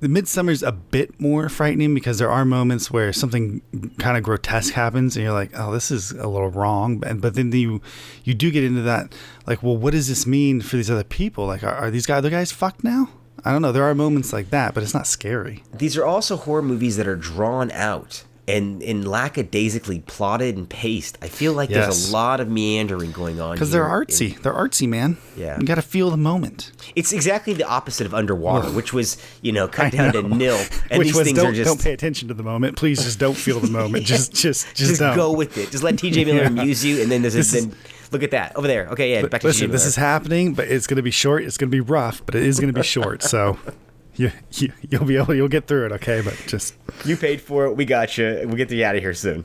[0.00, 3.60] the Midsommar's a bit more frightening because there are moments where something
[3.98, 7.34] kind of grotesque happens, and you're like, "Oh, this is a little wrong." And but
[7.34, 7.82] then you
[8.24, 9.14] you do get into that,
[9.46, 11.46] like, well, what does this mean for these other people?
[11.46, 13.10] Like, are, are these guys, other guys fucked now?
[13.44, 13.72] I don't know.
[13.72, 15.62] There are moments like that, but it's not scary.
[15.72, 18.24] These are also horror movies that are drawn out
[18.56, 21.18] and and lackadaisically plotted and paced.
[21.22, 24.40] I feel like there's a lot of meandering going on Because they're artsy.
[24.40, 25.16] They're artsy, man.
[25.36, 25.58] Yeah.
[25.58, 26.72] You got to feel the moment.
[26.96, 30.60] It's exactly the opposite of Underwater, which was you know cut down to nil.
[30.90, 32.76] And Which these was things don't, are just don't pay attention to the moment.
[32.76, 34.04] Please just don't feel the moment.
[34.10, 35.14] Just just just, just don't.
[35.16, 35.70] go with it.
[35.70, 36.24] Just let T.J.
[36.24, 36.46] Miller Yeah.
[36.48, 37.68] amuse you, and then there's This a, is-
[38.10, 38.88] look at that over there.
[38.88, 39.46] Okay, yeah, back to.
[39.46, 41.44] Listen, this is happening, but it's going to be short.
[41.44, 43.22] It's going to be rough, but it is going to be short.
[43.22, 43.58] So
[44.20, 45.92] you, you you'll be able you'll get through it.
[45.92, 47.76] Okay, but just You paid for it.
[47.76, 48.42] We got you.
[48.44, 49.44] We'll get you out of here soon.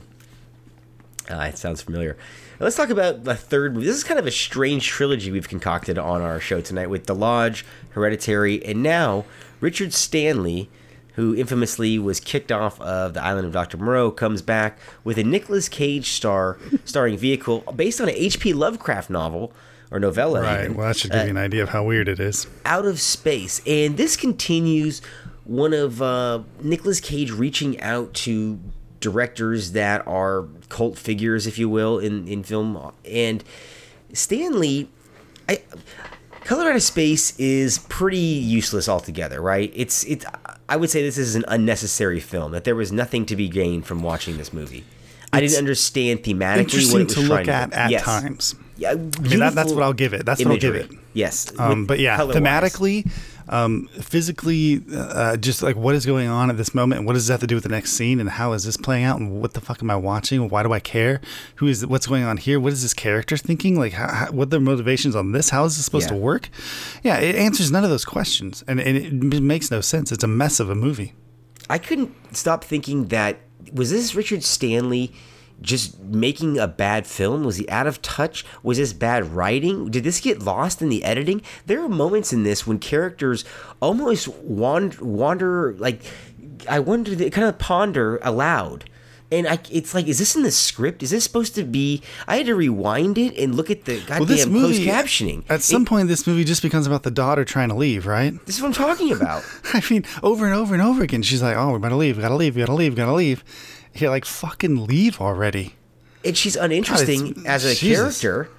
[1.30, 2.16] Ah, it sounds familiar.
[2.60, 3.86] Let's talk about the third movie.
[3.86, 7.14] This is kind of a strange trilogy we've concocted on our show tonight with The
[7.14, 9.24] Lodge, Hereditary, and now
[9.60, 10.70] Richard Stanley,
[11.14, 13.76] who infamously was kicked off of the island of Dr.
[13.76, 18.52] Moreau, comes back with a Nicolas Cage star starring vehicle based on an H.P.
[18.52, 19.52] Lovecraft novel
[19.90, 20.42] or novella.
[20.42, 20.64] right.
[20.64, 22.46] even, Well, that should give you an idea of how weird it is.
[22.64, 23.60] out of space.
[23.66, 25.00] And this continues
[25.44, 28.58] one of uh, Nicolas Cage reaching out to
[29.00, 32.92] directors that are cult figures, if you will, in, in film.
[33.04, 33.44] And
[34.12, 34.88] Stanley,
[35.48, 35.62] I,
[36.44, 39.72] Color Out of Space is pretty useless altogether, right?
[39.74, 40.24] It's it's.
[40.68, 42.52] I would say this is an unnecessary film.
[42.52, 44.84] That there was nothing to be gained from watching this movie.
[45.36, 48.02] I didn't understand thematically what it was to trying look at at Yes.
[48.04, 48.54] times.
[48.78, 50.26] Yeah, I mean, that, that's what I'll give it.
[50.26, 50.90] That's what I'll give it.
[51.14, 52.42] Yes, Um, but yeah, color-wise.
[52.42, 53.10] thematically,
[53.48, 57.26] um, physically, uh, just like what is going on at this moment, and what does
[57.28, 59.40] that have to do with the next scene, and how is this playing out, and
[59.40, 60.50] what the fuck am I watching?
[60.50, 61.22] Why do I care?
[61.54, 62.60] Who is what's going on here?
[62.60, 63.78] What is this character thinking?
[63.78, 65.48] Like, how, how, what are their motivations on this?
[65.48, 66.16] How is this supposed Yeah.
[66.16, 66.50] to work?
[67.02, 70.12] Yeah, it answers none of those questions, and, and it makes no sense.
[70.12, 71.14] It's a mess of a movie.
[71.70, 73.38] I couldn't stop thinking that
[73.72, 75.12] was this Richard Stanley
[75.60, 77.44] just making a bad film?
[77.44, 78.44] Was he out of touch?
[78.62, 79.90] Was this bad writing?
[79.90, 81.42] Did this get lost in the editing?
[81.66, 83.44] There are moments in this when characters
[83.80, 86.02] almost wander, wander like
[86.68, 88.88] I wonder, they kind of ponder aloud.
[89.32, 91.02] And I, it's like, is this in the script?
[91.02, 92.00] Is this supposed to be?
[92.28, 95.42] I had to rewind it and look at the Well, this goddamn closed captioning.
[95.48, 98.34] at some It- point, this movie just becomes about the daughter trying to leave, right?
[98.46, 99.42] this is what I'm talking about.
[99.74, 102.22] I mean, over and over and over again, she's like, "Oh, we gotta leave, we
[102.22, 103.42] gotta leave, we gotta leave, we gotta leave."
[103.96, 105.74] You're like, "Fucking leave already!"
[106.24, 108.20] and she's uninteresting God, as a Jesus.
[108.20, 108.50] character.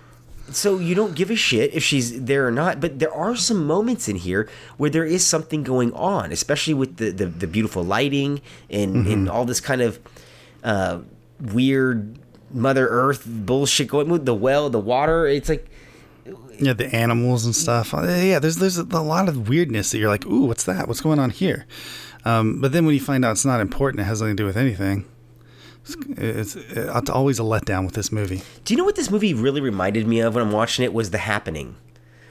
[0.52, 2.80] So you don't give a shit if she's there or not.
[2.80, 6.98] But there are some moments in here where there is something going on, especially with
[6.98, 9.12] the the, the beautiful lighting and Mm-hmm.
[9.12, 10.00] and all this kind of
[10.68, 11.00] uh,
[11.40, 12.20] weird
[12.52, 15.26] Mother Earth bullshit going with the well, the water.
[15.26, 15.68] It's like
[16.60, 17.94] Yeah, the animals and stuff.
[17.94, 20.88] Uh, Yeah, there's there's a, lot of weirdness that you're like, "Ooh, what's that?
[20.88, 21.66] What's going on here?"
[22.26, 24.46] Um, but then when you find out it's not important, it has nothing to do
[24.46, 25.06] with anything.
[26.18, 28.42] It's, it's always a letdown with this movie.
[28.66, 30.92] Do you know what this movie really reminded me of when I'm watching it?
[30.94, 31.78] Was The Happening,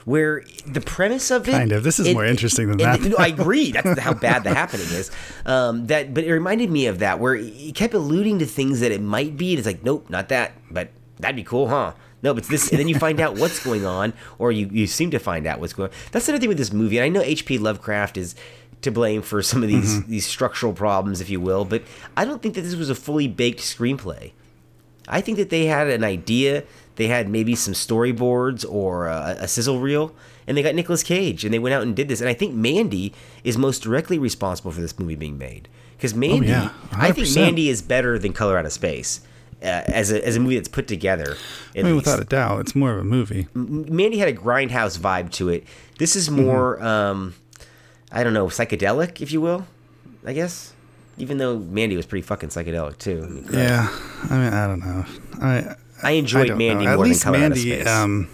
[0.07, 1.83] where the premise of it Kind of.
[1.83, 3.19] This is more interesting than that.
[3.19, 3.71] I agree.
[3.73, 5.11] That's how bad the happening is.
[5.45, 8.93] Um, that, but it reminded me of that where he kept alluding to things that
[8.93, 9.49] it might be.
[9.51, 10.53] And it's like, nope, not that.
[10.71, 11.91] But that'd be cool, huh?
[12.23, 14.87] No, but it's this, and then you find out what's going on, or you, you
[14.87, 15.95] seem to find out what's going on.
[16.13, 16.97] That's another thing with this movie.
[16.97, 17.57] And I know H.P.
[17.57, 18.33] Lovecraft is
[18.83, 20.09] to blame for some of these Mm-hmm.
[20.09, 21.65] these structural problems, if you will.
[21.65, 21.83] But
[22.15, 24.31] I don't think that this was a fully baked screenplay.
[25.07, 26.63] I think that they had an idea.
[26.97, 30.13] They had maybe some storyboards or a, a sizzle reel,
[30.45, 32.19] and they got Nicolas Cage, and they went out and did this.
[32.21, 36.47] And I think Mandy is most directly responsible for this movie being made because Mandy,
[36.47, 39.21] Oh, yeah, I think Mandy is better than Color Out of Space.
[39.59, 41.35] Uh, as a, as a movie that's put together,
[41.75, 42.05] I mean, least.
[42.05, 43.47] without a doubt, it's more of a movie.
[43.55, 45.63] Mandy had a grindhouse vibe to it.
[45.97, 46.45] This is Mm-hmm.
[46.45, 47.33] more, um,
[48.11, 49.65] I don't know, psychedelic, if you will.
[50.25, 50.73] I guess,
[51.17, 53.21] even though Mandy was pretty fucking psychedelic too.
[53.23, 53.87] I, mean, Yeah,
[54.29, 55.05] I mean, I don't know.
[55.41, 56.91] I I enjoyed don't Mandy know.
[56.91, 57.87] At more least than of Mandy, Space.
[57.87, 58.29] um,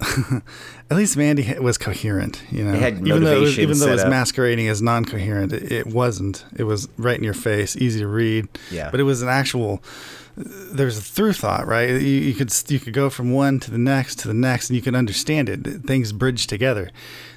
[0.90, 2.42] at least Mandy was coherent.
[2.50, 5.52] You know, It had even though it was, even though it was masquerading as non-coherent,
[5.52, 6.44] it, it wasn't.
[6.56, 8.48] It was right in your face, easy to read.
[8.70, 8.90] Yeah.
[8.90, 9.82] but it was an actual.
[10.36, 11.90] There's a through thought, right?
[11.90, 14.76] You, you could you could go from one to the next to the next, and
[14.76, 15.60] you could understand it.
[15.84, 16.90] Things bridge together.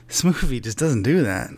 [0.07, 1.49] This movie just doesn't do that.
[1.49, 1.57] and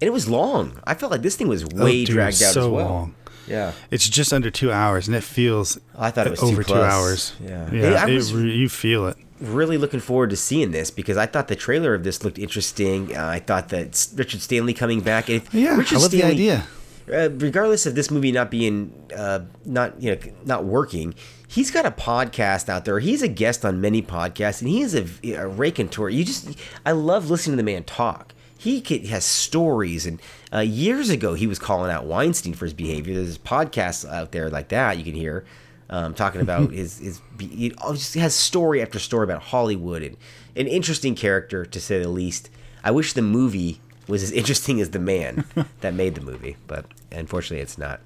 [0.00, 0.80] it was long.
[0.84, 2.86] I felt like this thing was Oh, way dude, dragged out so as well.
[2.88, 3.14] long.
[3.50, 3.72] Yeah.
[3.90, 5.78] It's just under two hours, and it feels.
[5.98, 7.34] I thought it was over too two hours.
[7.40, 7.70] Yeah.
[7.72, 8.04] yeah.
[8.04, 9.16] I it you feel it.
[9.40, 13.16] Really looking forward to seeing this because I thought the trailer of this looked interesting.
[13.16, 15.28] Uh, I thought that Richard Stanley coming back.
[15.30, 16.66] If Yeah, Richard I love the idea.
[17.12, 21.14] uh, regardless of this movie not being uh, not you know not working
[21.48, 24.94] he's got a podcast out there he's a guest on many podcasts and he is
[24.94, 30.06] a, a raconteur you just i love listening to the man talk he has stories
[30.06, 30.20] and
[30.52, 34.50] uh, years ago he was calling out weinstein for his behavior there's podcasts out there
[34.50, 35.44] like that you can hear
[35.88, 37.72] um, talking about his his he
[38.16, 40.16] has story after story about hollywood and
[40.56, 42.50] an interesting character to say the least
[42.84, 45.44] i wish the movie was as interesting as the man
[45.80, 48.00] that made the movie, but unfortunately, it's not.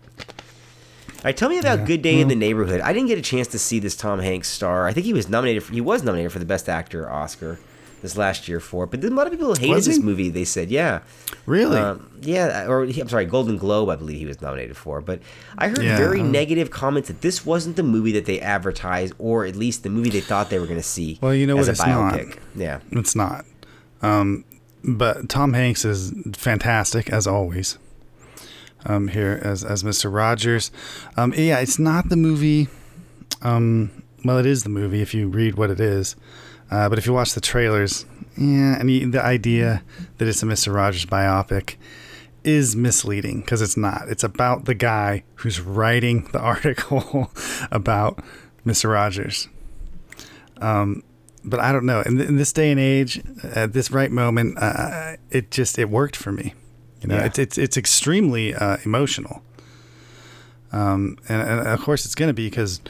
[1.08, 2.82] All right, tell me about Good Day in the Neighborhood.
[2.82, 4.86] I didn't get a chance to see this Tom Hanks star.
[4.86, 5.62] I think he was nominated.
[5.62, 7.58] For, he was nominated for the Best Actor Oscar
[8.04, 10.28] this last year for it, but then a lot of people hated this movie.
[10.28, 11.00] They said, yeah,
[11.46, 11.78] Really?
[11.78, 15.00] um, yeah, or I'm sorry, Golden Globe, I believe he was nominated for.
[15.00, 15.20] But
[15.56, 19.14] I heard Yeah, very um, negative comments that this wasn't the movie that they advertised,
[19.18, 21.18] or at least the movie they thought they were going to see.
[21.22, 22.38] Well, you know as what, a it's not.
[22.54, 23.46] Yeah, It's not.
[24.02, 24.44] Um,
[24.84, 27.78] but Tom Hanks is fantastic as always.
[28.84, 30.12] Um, here as as Mr.
[30.14, 30.70] Rogers.
[31.16, 32.68] Um, yeah, it's not the movie.
[33.40, 36.16] Um, well, it is the movie if you read what it is.
[36.70, 38.04] Uh, but if you watch the trailers,
[38.36, 39.82] yeah, and the idea
[40.18, 40.74] that it's a Mr.
[40.74, 41.76] Rogers biopic
[42.42, 44.08] is misleading because it's not.
[44.08, 47.30] It's about the guy who's writing the article
[47.70, 48.22] about
[48.66, 48.90] Mr.
[48.92, 49.48] Rogers
[51.46, 52.00] but I don't know.
[52.00, 55.90] In, th- in this day and age, at this right moment, uh, it just it
[55.90, 56.54] worked for me.
[57.02, 57.26] You know, Yeah.
[57.26, 59.42] it's it's it's extremely uh, emotional.
[60.72, 62.80] Um, and, and of course, it's going to be because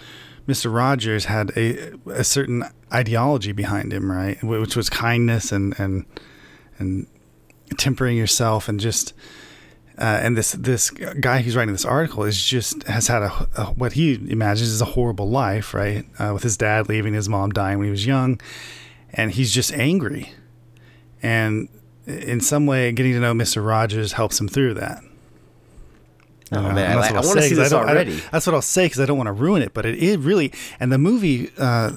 [0.47, 0.73] Mr.
[0.73, 4.43] Rogers had a a certain ideology behind him, right?
[4.43, 6.05] Which was kindness and and
[6.79, 7.07] and
[7.77, 9.13] tempering yourself and just.
[9.97, 13.65] Uh, and this this guy who's writing this article is just has had a, a
[13.67, 16.05] what he imagines is a horrible life, right?
[16.19, 18.41] Uh, with his dad leaving, his mom dying when he was young,
[19.13, 20.33] and he's just angry.
[21.23, 21.69] And
[22.09, 25.01] in some way, getting to know Mister Rogers helps him through that.
[26.51, 27.97] Oh, know, man, I that's what I I'll wanna say, see this don't- I don't-
[28.09, 28.21] already.
[28.33, 29.73] that's what I'll say because I don't want to ruin it.
[29.75, 31.93] But it, it really and the movie, uh,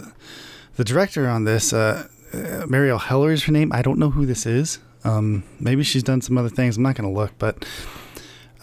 [0.77, 2.37] the director on this, uh, uh,
[2.67, 3.71] Marielle Heller is her name.
[3.73, 4.79] I don't know who this is.
[5.03, 6.77] Um, maybe she's done some other things.
[6.77, 7.65] I'm not going to look, but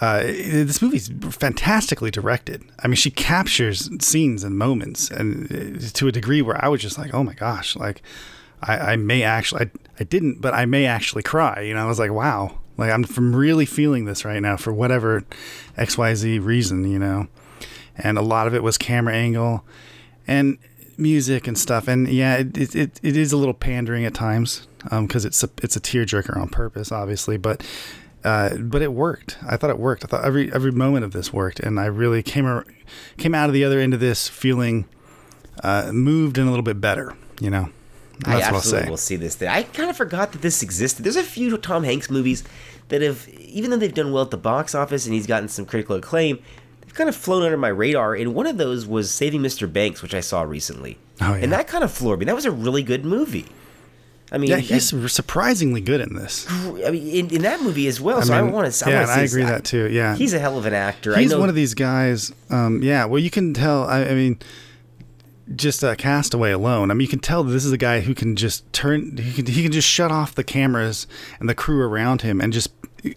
[0.00, 2.62] uh, this movie's fantastically directed.
[2.78, 6.80] I mean, she captures scenes and moments, and uh, to a degree where I was
[6.80, 8.02] just like, "Oh my gosh!" Like,
[8.62, 11.62] I, I may actually, I, I didn't, but I may actually cry.
[11.62, 14.72] You know, I was like, "Wow!" Like, I'm from really feeling this right now for
[14.72, 15.24] whatever
[15.76, 16.90] X Y Z reason.
[16.90, 17.28] You know,
[17.96, 19.64] and a lot of it was camera angle
[20.26, 20.58] and
[20.98, 21.88] music and stuff.
[21.88, 25.76] And yeah, it it, it, is a little pandering at times because it's a it's
[25.76, 27.64] a tearjerker on purpose, obviously, but.
[28.22, 29.36] Uh, but it worked.
[29.46, 30.02] I thought it worked.
[30.02, 32.64] I thought every every moment of this worked, and I really came ar-
[33.18, 34.86] came out of the other end of this feeling
[35.62, 37.14] uh, moved and a little bit better.
[37.38, 37.68] You know,
[38.24, 38.90] I that's what I'll absolutely say.
[38.90, 39.34] will see this.
[39.34, 39.48] Thing.
[39.48, 41.04] I kind of forgot that this existed.
[41.04, 42.44] There's a few Tom Hanks movies
[42.88, 45.66] that have, even though they've done well at the box office and he's gotten some
[45.66, 46.42] critical acclaim,
[46.94, 48.14] kind of flown under my radar.
[48.14, 49.70] And one of those was Saving Mr.
[49.70, 50.98] Banks, which I saw recently.
[51.20, 51.42] Oh, yeah.
[51.42, 52.24] And that kind of floored me.
[52.24, 53.46] That was a really good movie.
[54.32, 56.46] I mean, Yeah, he's surprisingly good in this.
[56.50, 58.20] I, I mean, in, in that movie as well.
[58.22, 58.90] so mean, I want to.
[58.90, 59.88] yeah, I, I agree that too.
[59.90, 61.14] Yeah, He's a hell of an actor.
[61.14, 62.32] I he's one of these guys.
[62.50, 63.84] Um, yeah, well, you can tell.
[63.84, 64.38] I, I mean,
[65.54, 66.90] just uh, Castaway alone.
[66.90, 69.18] I mean, you can tell that this is a guy who can just turn.
[69.18, 71.06] He can he can just shut off the cameras
[71.38, 72.70] and the crew around him and just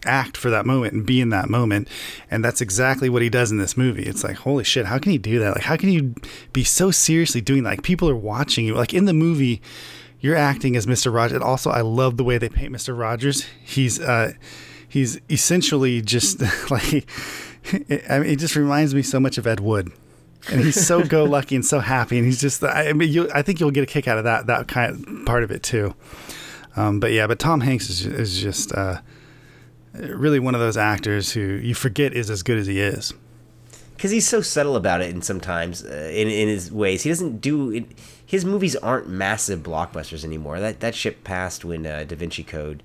[0.03, 1.87] act for that moment and be in that moment.
[2.29, 4.03] And that's exactly what he does in this movie.
[4.03, 5.55] It's like, holy shit, how can he do that?
[5.55, 6.15] Like, how can you
[6.53, 7.69] be so seriously doing that?
[7.69, 8.75] Like, people are watching you.
[8.75, 9.61] Like in the movie,
[10.19, 11.13] you're acting as Mr.
[11.13, 11.35] Rogers.
[11.35, 12.97] And also, I love the way they paint Mr.
[12.97, 13.45] Rogers.
[13.63, 14.33] He's uh,
[14.87, 17.07] he's essentially just like.
[18.09, 19.91] I mean, it just reminds me so much of Ed Wood
[20.49, 22.63] and he's so go lucky and so happy, and he's just.
[22.63, 25.25] I mean, you, I think you'll get a kick out of that that kind of
[25.25, 25.95] part of it too.
[26.75, 29.01] Um, but yeah, but Tom Hanks is is just uh,
[29.99, 33.13] really one of those actors who you forget is as good as he is.
[33.95, 37.41] Because he's so subtle about it, and sometimes uh, in in his ways, he doesn't
[37.41, 37.71] do.
[37.71, 37.85] It,
[38.25, 40.59] his movies aren't massive blockbusters anymore.
[40.59, 42.83] That that ship passed when uh, Da Vinci Code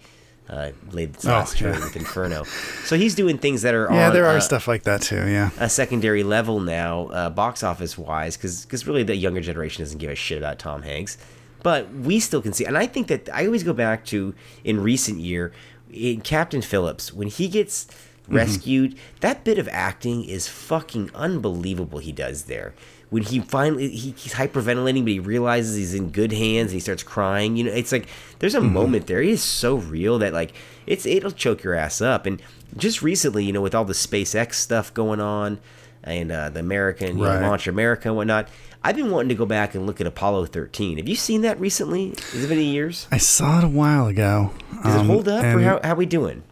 [0.48, 1.80] uh, laid its last Oh, yeah.
[1.80, 2.44] with Inferno.
[2.84, 5.28] So he's doing things that are Yeah, on there are uh, stuff like that too.
[5.28, 5.50] Yeah.
[5.58, 10.10] a secondary level now, uh, box office wise, because really the younger generation doesn't give
[10.10, 11.18] a shit about Tom Hanks.
[11.62, 14.82] But we still can see, and I think that I always go back to in
[14.82, 15.52] recent year,
[15.92, 18.36] in Captain Phillips when he gets mm-hmm.
[18.36, 21.98] rescued, that bit of acting is fucking unbelievable.
[21.98, 22.74] He does there
[23.12, 26.70] when he finally he, he's hyperventilating, but he realizes he's in good hands.
[26.70, 27.56] And he starts crying.
[27.56, 28.72] You know, it's like there's a mm-hmm.
[28.72, 29.20] moment there.
[29.20, 30.54] It is so real that like
[30.86, 32.24] it's it'll choke your ass up.
[32.24, 32.40] And
[32.74, 35.60] just recently, you know, with all the SpaceX stuff going on
[36.04, 38.48] and uh, the American you know, launch America and whatnot.
[38.84, 40.98] I've been wanting to go back and look at Apollo 13.
[40.98, 42.08] Have you seen that recently?
[42.32, 43.06] Has it been years?
[43.12, 44.50] I saw it a while ago.
[44.82, 46.42] Does Um, it hold up, or how, how we doing?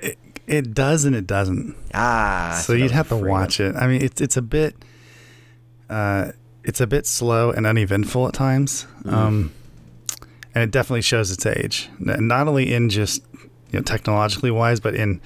[0.00, 1.74] it it does and it doesn't.
[1.94, 3.74] Ah, so you'd have to watch of.
[3.74, 3.78] it.
[3.78, 4.74] I mean, it's it's a bit,
[5.90, 6.32] uh,
[6.64, 9.12] it's a bit slow and uneventful at times, Mm.
[9.12, 9.52] um,
[10.54, 11.88] and it definitely shows its age.
[11.98, 13.22] Not only in just
[13.70, 15.20] you know technologically wise, but in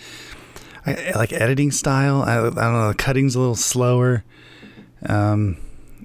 [0.97, 2.23] I, like editing style.
[2.23, 4.25] I, I don't know, the cutting's a little slower,
[5.07, 5.57] um,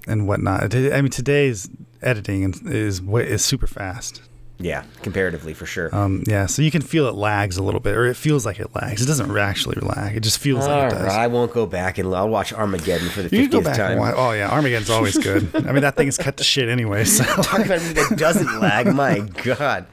[0.06, 0.74] and whatnot.
[0.74, 1.68] I mean, today's
[2.02, 4.22] editing is is, is super fast.
[4.58, 5.92] Yeah, comparatively for sure.
[5.94, 8.60] Um, yeah, so you can feel it lags a little bit, or it feels like
[8.60, 9.02] it lags.
[9.02, 10.16] It doesn't actually lag.
[10.16, 11.12] It just feels All like it right, does.
[11.12, 13.98] I won't go back and I'll watch Armageddon for the You go 50th back time.
[13.98, 14.14] watch.
[14.16, 15.50] Oh yeah, Armageddon's always good.
[15.66, 17.04] I mean, that thing is cut to shit anyway.
[17.04, 18.86] So Talk about a movie that doesn't lag.
[18.94, 19.86] My God,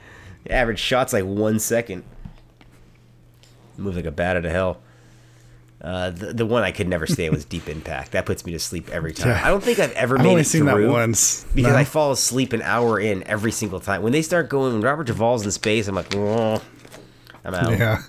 [0.44, 2.04] the average shot's like one second.
[3.78, 4.82] Moves like a bat out of hell.
[5.82, 8.12] Uh, the, the one I could never stay it was Deep Impact.
[8.12, 9.30] That puts me to sleep every time.
[9.30, 9.42] Yeah.
[9.44, 11.44] I don't think I've ever I've made only it seen through that once.
[11.56, 11.78] because No.
[11.80, 14.04] I fall asleep an hour in every single time.
[14.04, 16.62] When they start going, when Robert Duvall's in space, I'm like, "Oh,
[17.44, 17.72] I'm out.
[17.72, 18.04] yeah,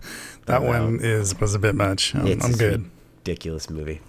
[0.46, 1.00] that I'm one out.
[1.04, 2.14] is was a bit much.
[2.14, 2.90] I'm, It's I'm good.
[3.20, 4.00] Ridiculous movie.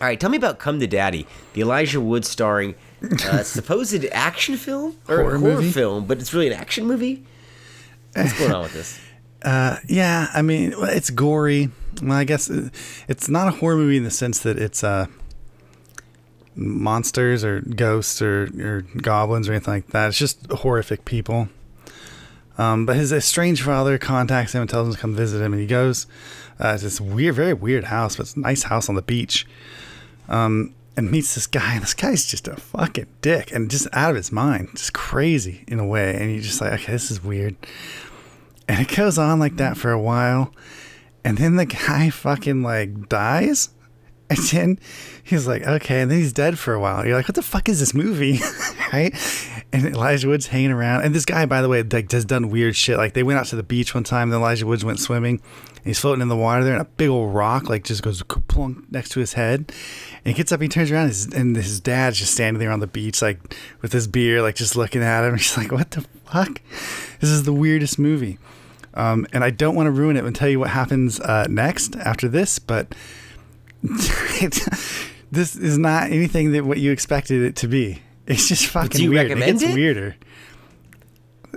[0.00, 2.76] All right, tell me about Come to Daddy, the Elijah Wood starring
[3.26, 7.26] uh, supposed action film or Horror horror, film, but it's really an action movie.
[8.14, 8.98] What's going on with this?
[9.44, 11.70] Yeah, I mean, it's gory.
[12.02, 12.68] Well, I guess uh,
[13.08, 15.06] it's not a horror movie in the sense that it's uh,
[16.54, 20.08] monsters or ghosts or, or goblins or anything like that.
[20.08, 21.48] It's just horrific people.
[22.56, 25.60] Um, but his estranged father contacts him and tells him to come visit him, and
[25.60, 26.06] he goes
[26.58, 29.46] uh, to this weird, very weird house, but it's a nice house on the beach.
[30.28, 34.10] Um, and meets this guy, and this guy's just a fucking dick and just out
[34.10, 36.16] of his mind, just crazy in a way.
[36.16, 37.54] And you're just like, okay, this is weird.
[38.68, 40.52] And it goes on like that for a while.
[41.24, 43.70] And then the guy fucking like dies.
[44.30, 44.78] And then
[45.24, 46.02] he's like, okay.
[46.02, 47.06] And then he's dead for a while.
[47.06, 48.40] You're like, what the fuck is this movie?
[48.92, 49.14] right?
[49.72, 51.02] And Elijah Wood's hanging around.
[51.02, 52.98] And this guy, by the way, like, has done weird shit.
[52.98, 54.30] Like they went out to the beach one time.
[54.30, 55.40] And Elijah Woods went swimming.
[55.76, 56.74] And he's floating in the water there.
[56.74, 59.72] And a big old rock like just goes plunk next to his head.
[60.24, 62.70] And he gets up, he turns around, and his, and his dad's just standing there
[62.70, 65.36] on the beach, like with his beer, like just looking at him.
[65.38, 66.60] He's like, what the fuck?
[67.20, 68.38] This is the weirdest movie.
[68.98, 71.94] Um, and I don't want to ruin it and tell you what happens uh, next
[71.96, 72.94] after this, but
[73.82, 78.02] this is not anything that what you expected it to be.
[78.26, 79.30] It's just fucking weird.
[79.30, 79.74] it gets it?
[79.74, 80.16] weirder.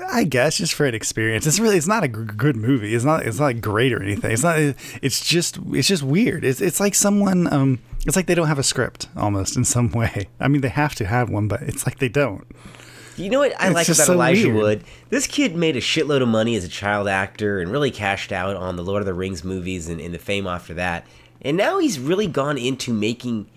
[0.10, 1.46] I guess just for an experience.
[1.46, 2.96] It's really it's not a g- good movie.
[2.96, 4.32] It's not it's not great or anything.
[4.32, 4.58] It's not.
[5.02, 6.46] It's just it's just weird.
[6.46, 9.92] It's it's like someone um it's like they don't have a script almost in some
[9.92, 10.30] way.
[10.40, 12.46] I mean they have to have one, but it's like they don't.
[13.22, 14.56] You know what I It's like about so Elijah weird.
[14.56, 14.84] Wood?
[15.10, 18.56] This kid made a shitload of money as a child actor and really cashed out
[18.56, 21.06] on the Lord of the Rings movies and, and the fame after that.
[21.42, 23.48] And now he's really gone into making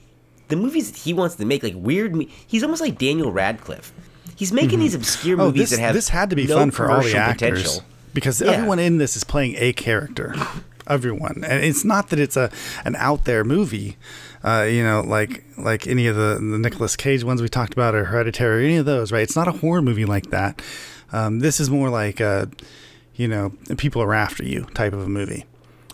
[0.48, 2.14] the movies that he wants to make, like weird.
[2.46, 3.92] He's almost like Daniel Radcliffe.
[4.37, 4.81] He's making mm-hmm.
[4.81, 7.03] these obscure Oh, movies this, that have this had to be no fun for all
[7.03, 7.85] the actors potential.
[8.12, 8.53] because Yeah.
[8.53, 10.35] everyone in this is playing a character.
[10.87, 12.50] Everyone, and it's not that it's a
[12.85, 13.96] an out there movie,
[14.44, 17.94] uh, you know, like like any of the the Nicolas Cage ones we talked about
[17.94, 19.22] or Hereditary, or any of those, right?
[19.22, 20.61] It's not a horror movie like that.
[21.12, 22.50] Um, this is more like a,
[23.14, 25.46] you know, people are after you type of a movie.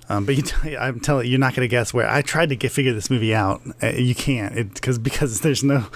[0.09, 2.11] Um, but you t- I'm telling you, you're not going to guess where.
[2.11, 3.63] I tried to get figure this movie out.
[3.83, 5.87] Uh, you can't, it, cause because there's no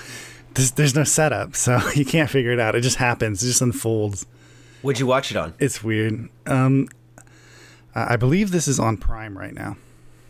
[0.55, 2.75] there's, there's no setup, so you can't figure it out.
[2.77, 3.43] It just happens.
[3.43, 4.27] It just unfolds.
[4.83, 5.55] What'd you watch it on?
[5.59, 6.29] It's weird.
[6.47, 6.89] Um,
[7.95, 9.77] I believe this is on Prime right now.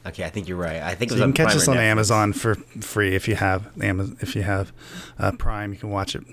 [0.06, 0.82] Okay, I think you're right.
[0.82, 1.80] I think So it was you can catch this on Netflix.
[1.80, 4.16] Amazon for free if you have Amazon.
[4.20, 4.72] If you have
[5.18, 6.24] uh, Prime, you can watch it.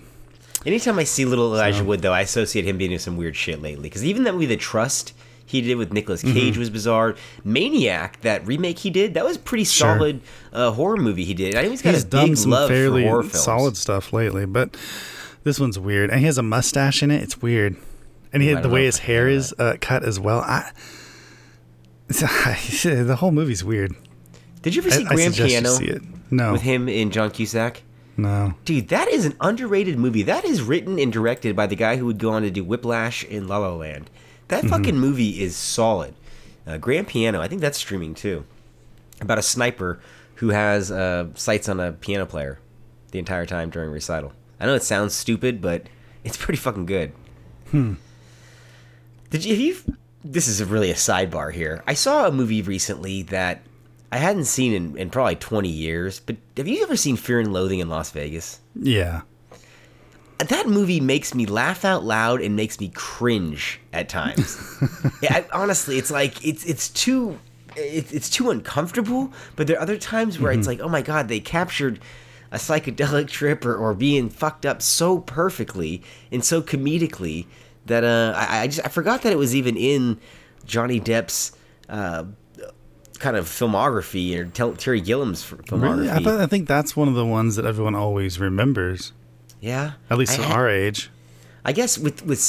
[0.65, 3.61] Anytime I see little Elijah Wood, though, I associate him being in some weird shit
[3.61, 3.84] lately.
[3.84, 5.13] Because even that movie, The Trust,
[5.45, 6.34] he did with Nicolas Mm-hmm.
[6.34, 7.15] Cage was bizarre.
[7.43, 9.95] Maniac, that remake he did, that was pretty Sure.
[9.97, 10.22] solid
[10.53, 11.55] uh, horror movie he did.
[11.55, 13.43] I think he's got He's a done big some love fairly for horror films.
[13.43, 14.78] solid stuff lately, but
[15.43, 16.09] this one's weird.
[16.11, 17.24] And he has a mustache in it.
[17.24, 17.76] It's weird.
[18.34, 20.39] And he the way his hair is uh, cut as well.
[20.41, 20.72] I,
[23.05, 23.93] the whole movie's weird.
[24.62, 26.01] Did you ever see I Grand suggest Piano see it.
[26.30, 27.84] No, with him and John Cusack?
[28.18, 28.53] no.
[28.66, 30.24] Dude, that is an underrated movie.
[30.24, 33.26] That is written and directed by the guy who would go on to do Whiplash
[33.30, 34.09] and La La Land.
[34.49, 34.70] That Mm-hmm.
[34.70, 36.14] fucking movie is solid.
[36.68, 38.45] Uh, Grand Piano, I think that's streaming too.
[39.20, 39.99] About a sniper
[40.36, 42.59] who has uh, sights on a piano player
[43.12, 44.34] the entire time during recital.
[44.59, 45.88] I know it sounds stupid, but
[46.24, 47.14] it's pretty fucking good.
[47.72, 47.93] Hmm.
[49.30, 49.51] Did you?
[49.55, 51.84] Have you this is really a sidebar here.
[51.88, 53.61] I saw a movie recently that
[54.11, 56.19] I hadn't seen in, in probably 20 years.
[56.19, 58.59] But have you ever seen Fear and Loathing in Las Vegas?
[58.76, 59.22] Yeah.
[60.38, 64.57] that movie makes me laugh out loud and makes me cringe at times.
[65.22, 67.39] yeah, I, honestly, it's like it's it's too
[67.76, 69.32] it, it's too uncomfortable.
[69.55, 70.67] But there are other times where it's mm-hmm.
[70.67, 71.99] like, oh my god, they captured
[72.51, 77.45] a psychedelic trip or, or being fucked up so perfectly and so comedically
[77.91, 80.19] that uh, I, I just I forgot that it was even in
[80.65, 81.53] Johnny Depp's.
[81.87, 82.25] Uh,
[83.19, 85.99] kind of filmography or Tel- Terry Gilliam's filmography.
[85.99, 86.09] Really?
[86.09, 89.13] I, I think that's one of the ones that everyone always remembers,
[89.59, 91.11] yeah, at least I at our age.
[91.63, 92.39] I guess with with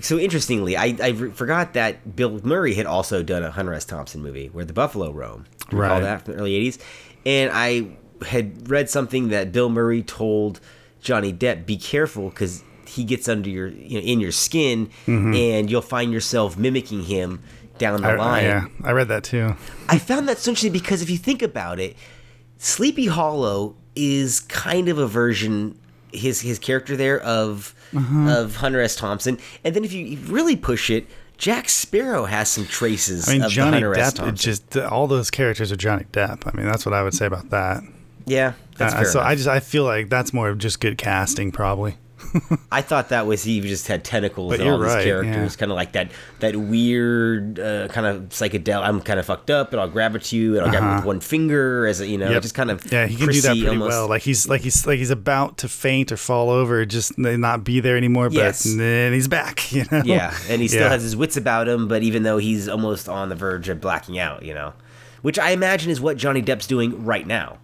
[0.00, 3.84] so interestingly, I I forgot that Bill Murray had also done a Hunter S.
[3.84, 5.44] Thompson movie where the Buffalo roam.
[5.70, 5.88] Right.
[5.88, 6.78] Recall that from the early '80s,
[7.26, 7.96] and I
[8.26, 10.60] had read something that Bill Murray told
[11.00, 12.64] Johnny Depp, "Be careful because
[12.94, 17.40] he gets under your you know in your skin, and you'll find yourself mimicking him
[17.78, 18.20] down the Mm-hmm.
[18.20, 19.54] I, line." yeah, I read that too.
[19.88, 21.96] I found that so interesting because if you think about it,
[22.58, 25.78] Sleepy Hollow is kind of a version
[26.12, 28.40] his his character there of Uh-huh.
[28.40, 28.96] of Hunter S.
[28.96, 31.06] Thompson, and then if you really push it,
[31.38, 34.12] Jack Sparrow has some traces I mean, of Johnny the Hunter S.
[34.12, 34.16] Depp.
[34.16, 34.36] Thompson.
[34.36, 36.46] Just all those characters are Johnny Depp.
[36.46, 37.82] I mean, that's what I would say about that.
[38.26, 39.30] yeah, that's Uh, fair so enough.
[39.30, 41.96] I just I feel like that's more of just good casting, probably.
[42.72, 45.58] I thought that was he just had tentacles and all these characters, yeah.
[45.58, 46.10] kind of like that
[46.40, 48.82] that weird uh, kind of psychedelic.
[48.84, 50.86] I'm kind of fucked up, and I'll grab it to you, and I'll grab it
[50.86, 51.06] with Uh-huh.
[51.06, 52.42] one finger, as a, you know, Yep.
[52.42, 53.88] just kind of yeah, he can do that pretty almost.
[53.90, 54.08] well.
[54.08, 57.80] Like he's like he's like he's about to faint or fall over, just not be
[57.80, 58.28] there anymore.
[58.28, 58.62] But Yes.
[58.64, 59.60] then he's back.
[59.72, 60.02] You know.
[60.04, 60.88] Yeah, and he still Yeah.
[60.90, 64.18] has his wits about him, but even though he's almost on the verge of blacking
[64.18, 64.74] out, you know,
[65.22, 67.58] which I imagine is what Johnny Depp's doing right now.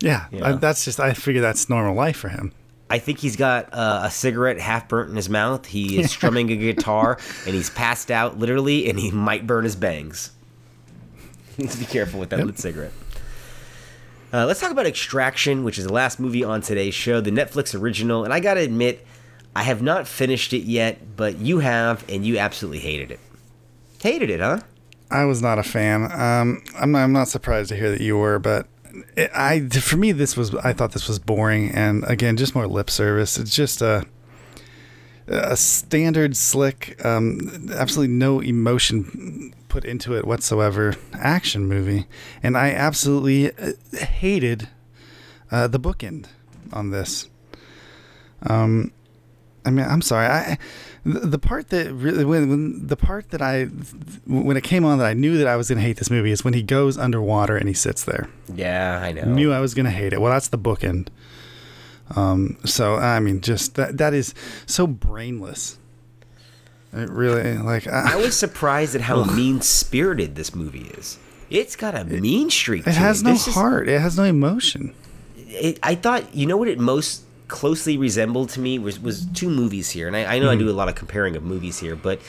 [0.00, 0.48] Yeah, Yeah.
[0.48, 2.52] I, that's just I figure that's normal life for him.
[2.92, 5.64] I think he's got uh, a cigarette half burnt in his mouth.
[5.64, 7.16] He is strumming a guitar,
[7.46, 10.30] and he's passed out literally, and he might burn his bangs.
[11.58, 12.92] Needs to be careful with that lit cigarette.
[14.30, 17.78] Uh, let's talk about Extraction, which is the last movie on today's show, the Netflix
[17.78, 18.24] original.
[18.24, 19.06] And I gotta admit,
[19.56, 23.20] I have not finished it yet, but you have, and you absolutely hated it.
[24.02, 24.60] Hated it, huh?
[25.10, 26.12] I was not a fan.
[26.12, 28.66] Um, I'm not, I'm not surprised to hear that you were, but
[29.16, 32.90] I for me this was I thought this was boring and again just more lip
[32.90, 33.38] service.
[33.38, 34.06] It's just a
[35.28, 42.06] a standard slick, um, absolutely no emotion put into it whatsoever action movie,
[42.42, 44.68] and I absolutely uh, hated
[45.50, 46.26] uh, the bookend
[46.72, 47.28] on this.
[48.42, 48.92] Um,
[49.64, 50.26] I mean, I'm sorry.
[50.26, 50.58] I
[51.04, 53.64] the, part that really when, when the part that I
[54.26, 56.30] when it came on that I knew that I was going to hate this movie
[56.30, 58.28] is when he goes underwater and he sits there.
[58.54, 59.24] Yeah, I know.
[59.24, 60.20] Knew I was going to hate it.
[60.20, 61.08] Well, that's the bookend.
[62.14, 64.34] Um, so I mean, just that that is
[64.66, 65.78] so brainless.
[66.92, 71.18] It really like I I, was surprised at how mean spirited this movie is.
[71.48, 72.86] It's got a mean streak.
[72.86, 73.88] it has no This is- heart.
[73.88, 74.94] It has no emotion.
[75.36, 79.50] it, I thought you know what it most closely resembled to me was was two
[79.50, 81.96] movies here, and I, I know I do a lot of comparing of movies here,
[81.96, 82.20] but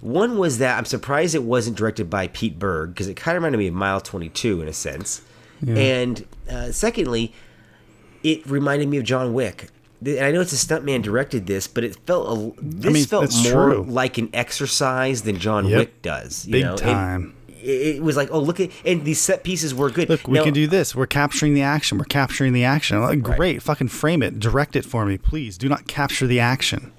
[0.00, 3.42] one was that I'm surprised it wasn't directed by Pete Berg because it kind of
[3.42, 5.22] reminded me of Mile 22 in a sense,
[5.66, 7.32] and uh, secondly,
[8.22, 9.68] it reminded me of John Wick.
[10.04, 13.32] And I know it's a stuntman directed this, but it felt a, this mean, felt
[13.42, 13.86] more true.
[13.88, 15.78] like an exercise than John Yep.
[15.78, 16.44] Wick does.
[16.46, 16.76] You Big know?
[16.76, 17.34] Time.
[17.43, 20.08] it, it was like, oh, look at and these set pieces were good.
[20.08, 20.94] Look, we Now, can do this.
[20.94, 21.98] We're capturing the action.
[21.98, 23.00] We're capturing the action.
[23.00, 23.62] Like, Great.
[23.62, 24.38] Fucking frame it.
[24.38, 25.56] Direct it for me, please.
[25.58, 26.92] Do not capture the action.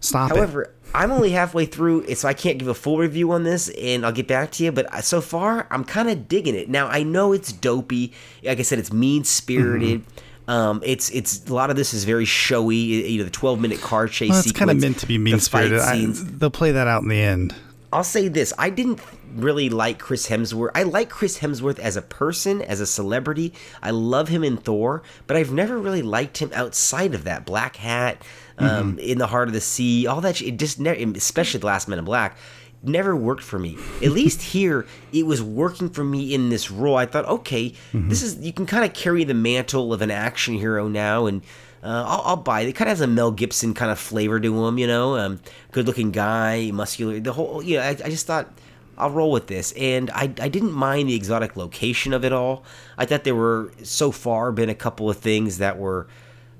[0.00, 0.36] Stop it.
[0.36, 4.06] However, I'm only halfway through, so I can't give a full review on this, and
[4.06, 4.72] I'll get back to you.
[4.72, 6.68] But uh, so far, I'm kind of digging it.
[6.68, 8.12] Now, I know it's dopey.
[8.44, 10.04] Like I said, it's mean spirited,
[10.48, 12.76] Um, it's it's a lot of this is very showy.
[12.76, 14.30] You know, the 12 minute car chase.
[14.30, 15.80] Well, it's kind of meant to be mean spirited.
[15.82, 16.24] scenes.
[16.24, 17.54] They'll play that out in the end.
[17.92, 19.00] I'll say this: I didn't
[19.34, 20.70] really like Chris Hemsworth.
[20.74, 23.52] I like Chris Hemsworth as a person, as a celebrity.
[23.82, 28.16] I love him in Thor, but I've never really liked him outside of that Blackhat,
[28.58, 30.40] um, in the heart of the sea, all that.
[30.40, 32.36] It just never, especially the Last Men in Black,
[32.82, 33.76] never worked for me.
[34.02, 36.96] At least here, it was working for me in this role.
[36.96, 40.54] I thought, okay, this is you can kind of carry the mantle of an action
[40.54, 41.42] hero now, and
[41.82, 42.68] uh, I'll, I'll buy it.
[42.68, 45.16] It kind of has a Mel Gibson kind of flavor to him, you know.
[45.16, 45.40] Um,
[45.72, 47.20] good-looking guy, muscular.
[47.20, 48.50] The whole, you know, I, I just thought
[48.98, 52.64] I'll roll with this, and I, I didn't mind the exotic location of it all.
[52.96, 56.06] I thought there were so far been a couple of things that were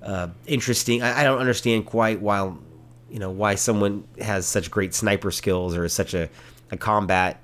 [0.03, 1.03] uh, interesting.
[1.03, 2.41] I, I don't understand quite why,
[3.11, 6.29] you know, why someone has such great sniper skills or is such a,
[6.71, 7.41] a combat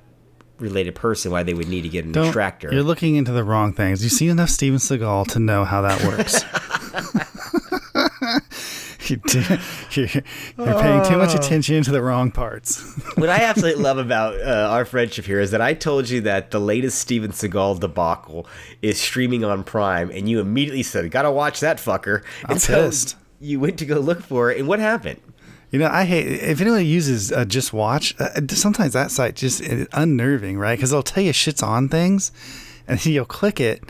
[0.59, 2.73] related person why they would need to get an Don't, extractor.
[2.73, 4.03] You're looking into the wrong things.
[4.03, 6.45] You've seen enough Steven Seagal to know how that works.
[9.11, 9.21] you
[9.93, 11.19] you're paying too Oh.
[11.19, 12.83] much attention to the wrong parts.
[13.17, 16.51] what I absolutely love about uh, our friendship here is that I told you that
[16.51, 18.47] the latest Steven Seagal debacle
[18.81, 22.87] is streaming on Prime, and you immediately said, "Gotta watch that fucker." I'm and so
[22.87, 23.17] pissed.
[23.41, 25.21] you went to go look for it, and what happened?
[25.71, 28.15] You know, I hate if anyone uses uh, just watch.
[28.21, 30.77] Uh, sometimes that site just unnerving, right?
[30.77, 32.31] Because it'll tell you shit's on things,
[32.87, 33.83] and then you'll click it,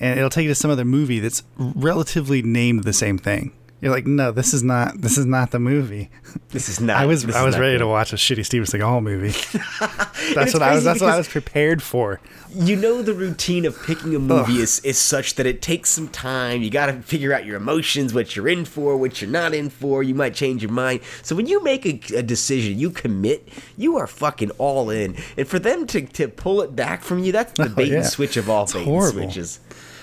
[0.00, 3.52] and it'll take you to some other movie that's relatively named the same thing.
[3.82, 5.00] You're like, no, this is not.
[5.02, 6.10] This is not the movie.
[6.50, 6.96] This is not.
[6.96, 7.80] I was I was ready good.
[7.80, 9.28] to watch a shitty Steven Seagal movie.
[10.34, 10.84] that's what I was.
[10.84, 12.18] That's what I was prepared for.
[12.54, 16.08] You know the routine of picking a movie is, is such that it takes some
[16.08, 16.62] time.
[16.62, 19.68] You got to figure out your emotions, what you're in for, what you're not in
[19.68, 20.02] for.
[20.02, 21.00] You might change your mind.
[21.22, 23.46] So when you make a, a decision, you commit,
[23.76, 25.16] you are fucking all in.
[25.36, 27.92] And for them to, to pull it back from you, that's oh, the bait Oh,
[27.92, 27.96] yeah.
[27.98, 29.20] and switch of all It's bait horrible.
[29.20, 29.60] and switches.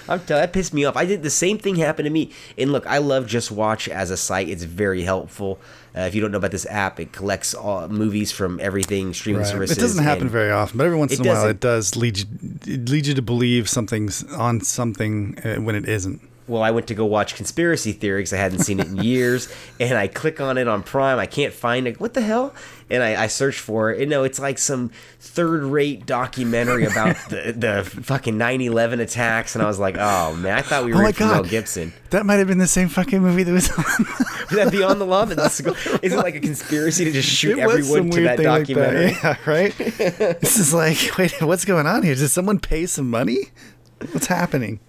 [0.07, 0.95] I'm telling that pissed me off.
[0.97, 2.31] I did the same thing happen to me.
[2.57, 4.49] And look, I love Just Watch as a site.
[4.49, 5.59] It's very helpful.
[5.95, 9.41] Uh, if you don't know about this app, it collects all movies from everything streaming
[9.43, 9.51] Right.
[9.51, 9.77] services.
[9.77, 12.25] It doesn't happen very often, but every once in a while, it does lead you
[12.65, 16.21] it leads you to believe something's on something uh, when it isn't.
[16.47, 19.53] Well, I went to go watch Conspiracy Theory because I hadn't seen it in years,
[19.79, 21.19] and I click on it on Prime.
[21.19, 21.99] I can't find it.
[21.99, 22.53] What the hell?
[22.89, 24.01] And I, I search for it.
[24.01, 29.55] And no, it's like some third-rate documentary about the, the fucking 9/11 attacks.
[29.55, 31.93] And I was like, oh man, I thought we oh were Oh in Mel Gibson.
[32.09, 33.85] That might have been the same fucking movie that was on.
[34.51, 35.25] Is that Beyond the Law?
[35.25, 39.07] That's Is it like a conspiracy to just shoot everyone to that documentary?
[39.07, 39.39] Like that.
[39.45, 39.77] Yeah, right.
[39.77, 42.15] this is like, wait, what's going on here?
[42.15, 43.45] Did someone pay some money?
[44.11, 44.79] What's happening?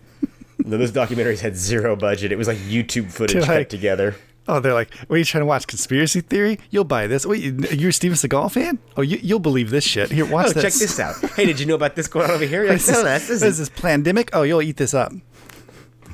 [0.65, 2.33] No, those documentaries had zero budget.
[2.33, 4.17] It was like YouTube footage Dude, cut together.
[4.49, 5.67] Oh, they're like, what are you trying to watch?
[5.67, 6.59] Conspiracy theory?
[6.71, 7.25] You'll buy this.
[7.27, 8.79] Wait, you- you're a Steven Seagal fan?
[8.97, 10.11] Oh, you, you'll believe this shit.
[10.11, 10.63] Here, watch Oh, this.
[10.63, 11.17] check this out.
[11.33, 12.63] Hey, did you know about this going on over here?
[12.65, 14.31] You're What like, is no, this, what is this pandemic?
[14.33, 15.13] Oh, you'll eat this up.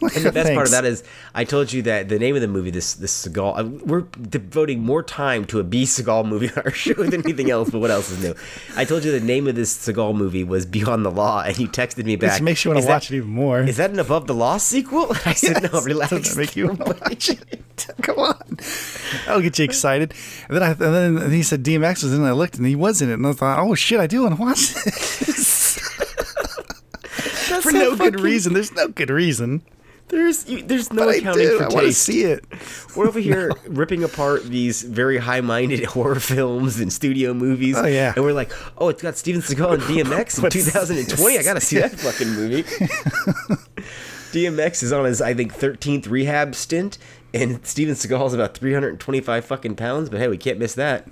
[0.17, 1.03] And the best part of that is,
[1.35, 4.81] I told you that the name of the movie, this this Seagal, uh, we're devoting
[4.81, 7.71] more time to a B Seagal movie on our show than anything else.
[7.71, 8.35] But what else is new?
[8.77, 11.69] I told you the name of this Seagal movie was Beyond the Law, and you
[11.69, 12.35] texted me back.
[12.35, 13.61] Which makes you want "Is to that- watch it even more.
[13.61, 15.11] Is that an Above the Law sequel?
[15.11, 15.85] And I said, no, Yes.
[15.85, 16.11] relax.
[16.11, 17.61] Doesn't make you want to watch it?
[18.03, 18.59] Come on.
[19.27, 20.13] That'll get you excited.
[20.49, 22.23] And then I and then he said DMX was in it.
[22.23, 23.15] and I looked and he was in it.
[23.15, 25.79] And I thought, oh shit, I do want to watch this.
[27.49, 28.53] That's For no good reason.
[28.55, 29.63] There's no good reason.
[30.11, 31.59] There's you, there's no But I accounting do.
[31.59, 32.45] for I want to see it.
[32.97, 37.77] We're over here ripping apart these very high-minded horror films and studio movies.
[37.79, 38.13] Oh, yeah.
[38.17, 41.39] and we're like, oh, it's got Steven Seagal and DMX in But- 2020.
[41.39, 42.65] I gotta see that fucking movie.
[44.33, 46.99] DMX is on his, I think, 13th rehab stint,
[47.35, 50.09] and Steven Seagal's about 325 fucking pounds.
[50.09, 51.07] But hey, we can't miss that.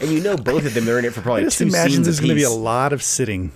[0.00, 1.92] And you know, both of them are in it for I probably just two imagine
[1.96, 3.52] scenes there's going to be a lot of sitting.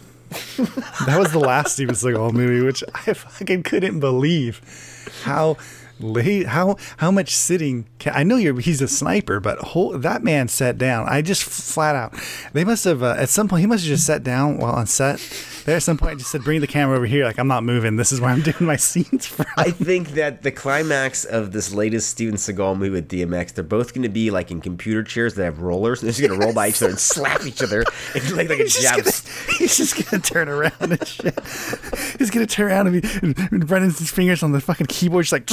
[1.07, 4.61] That was the last Steven Seagal movie, which I fucking couldn't believe
[5.25, 5.57] how
[6.03, 7.87] late, how how much sitting.
[7.99, 11.09] Can, I know you're he's a sniper, but whole, that man sat down.
[11.09, 12.15] I just flat out.
[12.53, 14.87] They must have uh, at some point he must have just sat down while on
[14.87, 15.21] set.
[15.65, 17.97] There at some point just said, "Bring the camera over here." Like I'm not moving.
[17.97, 19.47] This is where I'm doing my scenes from.
[19.57, 23.95] I think that the climax of this latest Steven Seagal movie with DMX, they're both
[23.95, 26.45] going to be like in computer chairs that have rollers, and they're just going to
[26.45, 27.85] roll by each other and slap each other
[28.15, 28.97] and like, like a He's just, jab.
[29.05, 31.39] gonna, he's just gonna turn around and shit.
[32.19, 35.47] He's gonna turn around and, be, and his fingers on the fucking keyboard, just like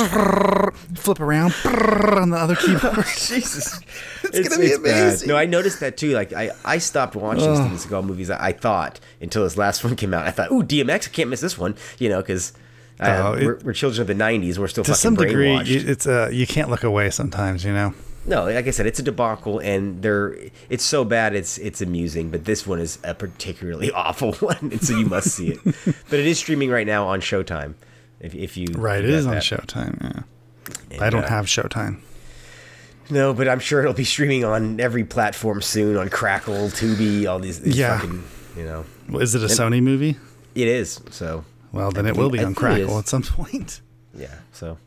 [0.96, 3.06] flip around on the other keyboard.
[3.18, 3.80] Jesus,
[4.24, 4.78] It's gonna be bad.
[4.80, 5.28] amazing.
[5.30, 6.12] No, I noticed that too.
[6.12, 8.30] Like I, I stopped watching Steven Seagal movies.
[8.30, 10.26] I, I thought until this last one came out.
[10.26, 11.76] I thought, ooh, DMX, I can't miss this one.
[11.98, 12.54] You know, because.
[13.00, 14.58] Uh, Oh, it- we're, we're children of the '90s.
[14.58, 17.72] We're still to fucking some degree, you- it's uh, you can't look away sometimes, you
[17.72, 17.94] know.
[18.26, 20.36] No, like I said, it's a debacle, and they're
[20.70, 22.30] it's so bad it's it's amusing.
[22.30, 25.60] But this one is a particularly awful one, and so you must see it.
[25.64, 27.76] but it is streaming right now on Showtime.
[28.20, 29.92] If, if you Right, it is it you is got on.
[29.92, 30.02] Showtime.
[30.04, 32.00] Yeah, And, I don't uh, have Showtime.
[33.10, 37.40] No, but I'm sure it'll be streaming on every platform soon on Crackle, Tubi, all
[37.40, 37.60] these.
[37.62, 37.98] these Yeah.
[37.98, 38.24] Fucking,
[38.56, 40.18] you know, Well, Is it a Sony movie?
[40.54, 41.00] it is.
[41.10, 43.82] So Well, then I it will think- be I on Crackle at some point.
[44.14, 44.36] yeah.
[44.52, 44.78] So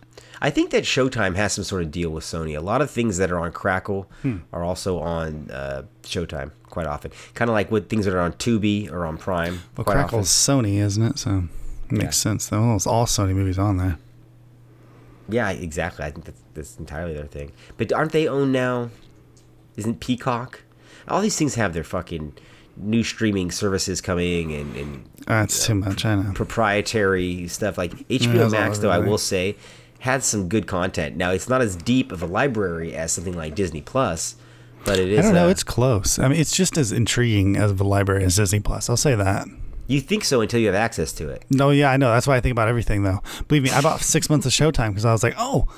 [0.40, 2.56] I think that Showtime has some sort of deal with Sony.
[2.56, 4.38] A lot of things that are on Crackle Hmm.
[4.52, 7.10] are also on uh, Showtime quite often.
[7.34, 9.62] Kind of like with things that are on Tubi or on Prime.
[9.76, 11.18] Well, Crackle's Sony, isn't it?
[11.18, 11.44] So
[11.92, 12.30] makes Yeah.
[12.30, 12.48] sense.
[12.48, 12.74] Though.
[12.74, 13.98] It's all Sony movies on there.
[15.28, 16.04] Yeah, exactly.
[16.04, 17.52] I think that's, that's entirely their thing.
[17.76, 18.90] But aren't they owned now?
[19.76, 20.60] Isn't Peacock?
[21.08, 22.34] All these things have their fucking
[22.76, 26.04] new streaming services coming and, and That's too much.
[26.04, 26.32] I know.
[26.32, 29.56] proprietary stuff like HBO all Max though I will say
[30.00, 31.16] had some good content.
[31.16, 34.36] Now it's not as deep of a library as something like Disney Plus,
[34.84, 35.46] but it is I don't know.
[35.46, 36.18] uh, It's close.
[36.18, 38.88] I mean, it's just as intriguing as the library as Disney Plus.
[38.90, 39.46] I'll say that.
[39.92, 41.44] You think so until you have access to it.
[41.50, 42.10] No, yeah, I know.
[42.12, 43.20] That's why I think about everything, though.
[43.48, 45.68] Believe me, I bought six months of Showtime because I was like, oh,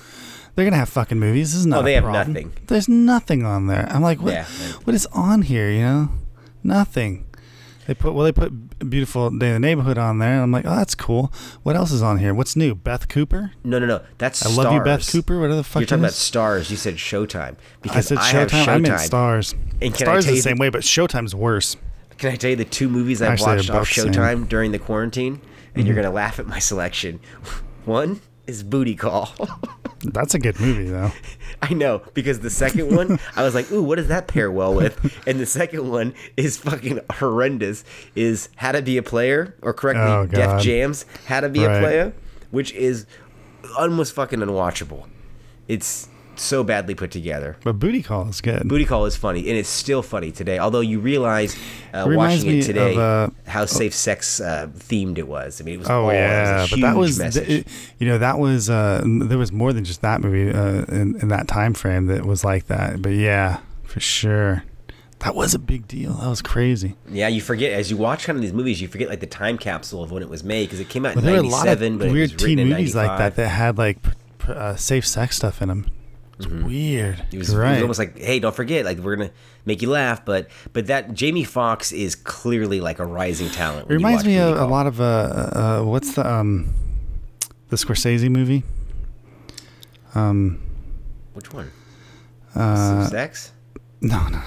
[0.55, 1.53] they're gonna have fucking movies.
[1.53, 1.81] This is not.
[1.81, 2.33] Oh, they have problem.
[2.33, 2.53] nothing.
[2.67, 3.89] There's nothing on there.
[3.91, 4.35] I'm like, what?
[4.35, 4.45] Yeah.
[4.85, 5.71] What is on here?
[5.71, 6.09] You know,
[6.63, 7.27] nothing.
[7.87, 10.35] They put well, they put beautiful day in the neighborhood on there.
[10.35, 11.33] And I'm like, oh, that's cool.
[11.65, 12.33] What else is on here?
[12.33, 12.75] What's new?
[12.75, 13.53] Beth Cooper.
[13.63, 14.01] No, no, no.
[14.19, 15.39] That's I love you, Beth Cooper.
[15.39, 15.81] What are the fuck?
[15.81, 16.71] You're talking about stars.
[16.71, 18.69] You said Showtime I because said have Showtime.
[18.69, 19.07] I meant Showtime.
[19.07, 19.55] Stars.
[19.83, 21.77] And I Stars is the same way, but Showtime's worse.
[22.19, 24.13] Can I tell you the two movies I Actually, watched off both same.
[24.13, 25.41] Showtime during the quarantine?
[25.75, 25.87] And Mm-hmm.
[25.87, 27.19] you're gonna laugh at my selection.
[27.85, 29.33] One is Booty Call.
[30.05, 31.11] That's a good movie, though.
[31.63, 34.75] I know because the second one, I was like, "Ooh, what does that pair well
[34.75, 34.97] with?"
[35.27, 37.85] And the second one is fucking horrendous.
[38.15, 41.77] Is How to Be a Player, or correctly, Oh, Def Jam's How to Be Right.
[41.77, 42.13] a Player,
[42.51, 43.07] which is
[43.79, 45.09] almost fucking unwatchable.
[45.67, 46.09] It's
[46.41, 47.57] so badly put together.
[47.65, 48.69] But Booty Call is good.
[48.69, 50.59] Booty Call is funny, and it's still funny today.
[50.59, 51.57] Although you realize,
[51.93, 55.61] uh, Reminds watching it today, of, uh, how safe sex uh, themed it was.
[55.61, 55.91] I mean, it was.
[55.91, 57.49] Oh all, yeah, it was a but that was message.
[57.49, 57.67] it-
[57.99, 61.29] you know that was uh, there was more than just that movie uh, in, in
[61.29, 63.01] that time frame that was like that.
[63.03, 64.65] But yeah, for sure,
[65.21, 66.15] that was a big deal.
[66.15, 66.97] That was crazy.
[67.09, 69.57] Yeah, you forget as you watch kind of these movies, you forget like the time
[69.59, 71.51] capsule of when it was made because it came out But in there were a
[71.51, 75.07] '97, but weird it teen movies like that that had like pr- pr- uh, safe
[75.07, 75.87] sex stuff in them.
[76.39, 77.17] It's weird.
[77.17, 77.37] Mm-hmm.
[77.37, 79.31] It was, You're it was almost like, hey, don't forget, like we're gonna
[79.65, 83.91] make you laugh, but but that Jamie Foxx is clearly like a rising talent.
[83.91, 86.75] it reminds me Booty of a lot of uh, uh, what's the um
[87.69, 88.65] the Scorsese movie?
[90.15, 90.61] Um,
[91.35, 91.71] Which one?
[92.55, 93.53] uh, Sex?
[94.01, 94.43] no, no,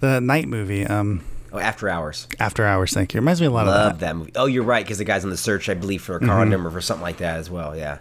[0.00, 0.86] the night movie.
[0.86, 2.28] Um, Oh, After Hours.
[2.38, 2.92] After Hours.
[2.92, 3.20] Thank you.
[3.20, 3.84] Reminds me a lot of that.
[3.86, 4.32] Love that movie.
[4.36, 6.70] Oh, you're right, because the guy's on the search, I believe, for a condom or
[6.70, 7.74] for something like that as well.
[7.74, 7.98] Yeah,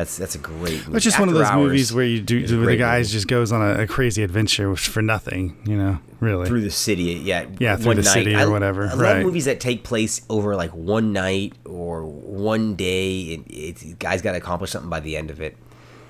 [0.00, 0.78] that's that's a great.
[0.86, 0.96] movie.
[0.96, 3.12] It's just one of those Hours movies where you do where the guys movie.
[3.12, 6.46] just goes on a, a crazy adventure for nothing, you know, really.
[6.48, 7.02] through the city.
[7.02, 8.10] Yeah, Yeah, through the night.
[8.12, 9.22] city or I- whatever, I love right.
[9.24, 14.32] movies that take place over like one night or one day, and it's guys got
[14.32, 15.56] to accomplish something by the end of it.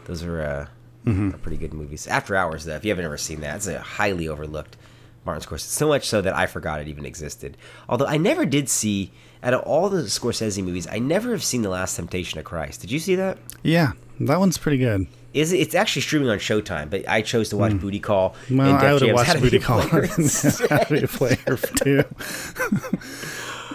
[0.06, 0.66] Those are, uh,
[1.06, 1.30] Mm-hmm.
[1.34, 2.06] are pretty good movies.
[2.06, 4.76] After Hours, though, if you haven't ever seen that, it's a highly overlooked
[5.24, 5.60] Martin Scorsese.
[5.60, 7.56] So much so that I forgot it even existed.
[7.88, 9.12] Although I never did see
[9.42, 12.80] out of all the Scorsese movies, I never have seen The Last Temptation of Christ.
[12.80, 13.38] Did you see that?
[13.62, 15.06] yeah, that one's pretty good.
[15.32, 17.78] Is it, it's actually streaming on Showtime, but I chose to watch hmm.
[17.78, 18.34] Booty Call.
[18.50, 20.02] Well, I would have watched Booty Call Player.
[20.02, 22.04] and How to Be a Player too.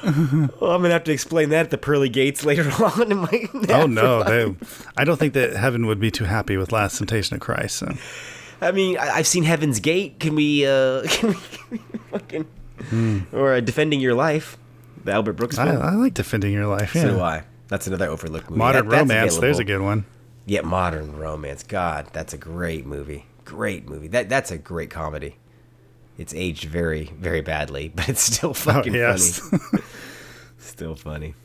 [0.06, 3.50] Well, I'm gonna have to explain that at the pearly gates later on in my.
[3.70, 4.56] Oh no, they,
[4.96, 7.78] I don't think that heaven would be too happy with Last Temptation of Christ.
[7.78, 7.92] So.
[8.62, 10.20] I mean, I, I've seen Heaven's Gate.
[10.20, 11.78] Can we, uh, can we, can we
[12.12, 14.58] fucking, or uh, Defending Your Life,
[15.04, 15.76] the Albert Brooks I.
[15.76, 16.96] I like defending your life.
[16.96, 17.02] Yeah.
[17.04, 17.44] So do I.
[17.68, 18.60] That's another overlooked movie.
[18.60, 19.38] Modern That- Romance.
[19.38, 20.06] There's a good one.
[20.46, 21.64] Yeah, Modern Romance.
[21.64, 23.26] God, that's a great movie.
[23.46, 24.08] Great movie.
[24.08, 25.38] That that's a great comedy.
[26.18, 29.40] It's aged very, very badly, but it's still fucking oh, yes.
[29.40, 29.84] funny.
[30.58, 31.36] Still funny.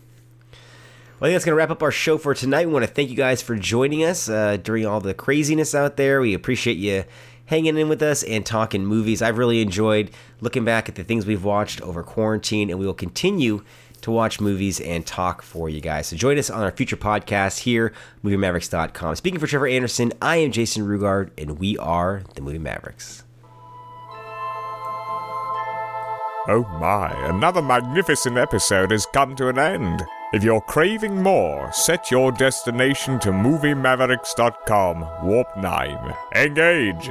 [1.21, 2.67] Well, I think that's going to wrap up our show for tonight.
[2.67, 5.99] We want to thank you guys for joining us uh, during all the craziness out
[5.99, 6.23] there.
[6.23, 7.05] We appreciate you
[7.45, 9.21] hanging in with us and talking movies.
[9.21, 12.95] I've really enjoyed looking back at the things we've watched over quarantine, and we will
[12.95, 13.63] continue
[14.01, 16.07] to watch movies and talk for you guys.
[16.07, 17.93] So join us on our future podcast here,
[18.25, 19.17] MovieMavericks.com.
[19.17, 23.25] Speaking for Trevor Anderson, I am Jason Rugard, and we are the Movie Mavericks.
[26.49, 30.03] Oh my, another magnificent episode has come to an end.
[30.33, 36.15] If you're craving more, set your destination to MovieMavericks.com, Warp 9.
[36.37, 37.11] Engage!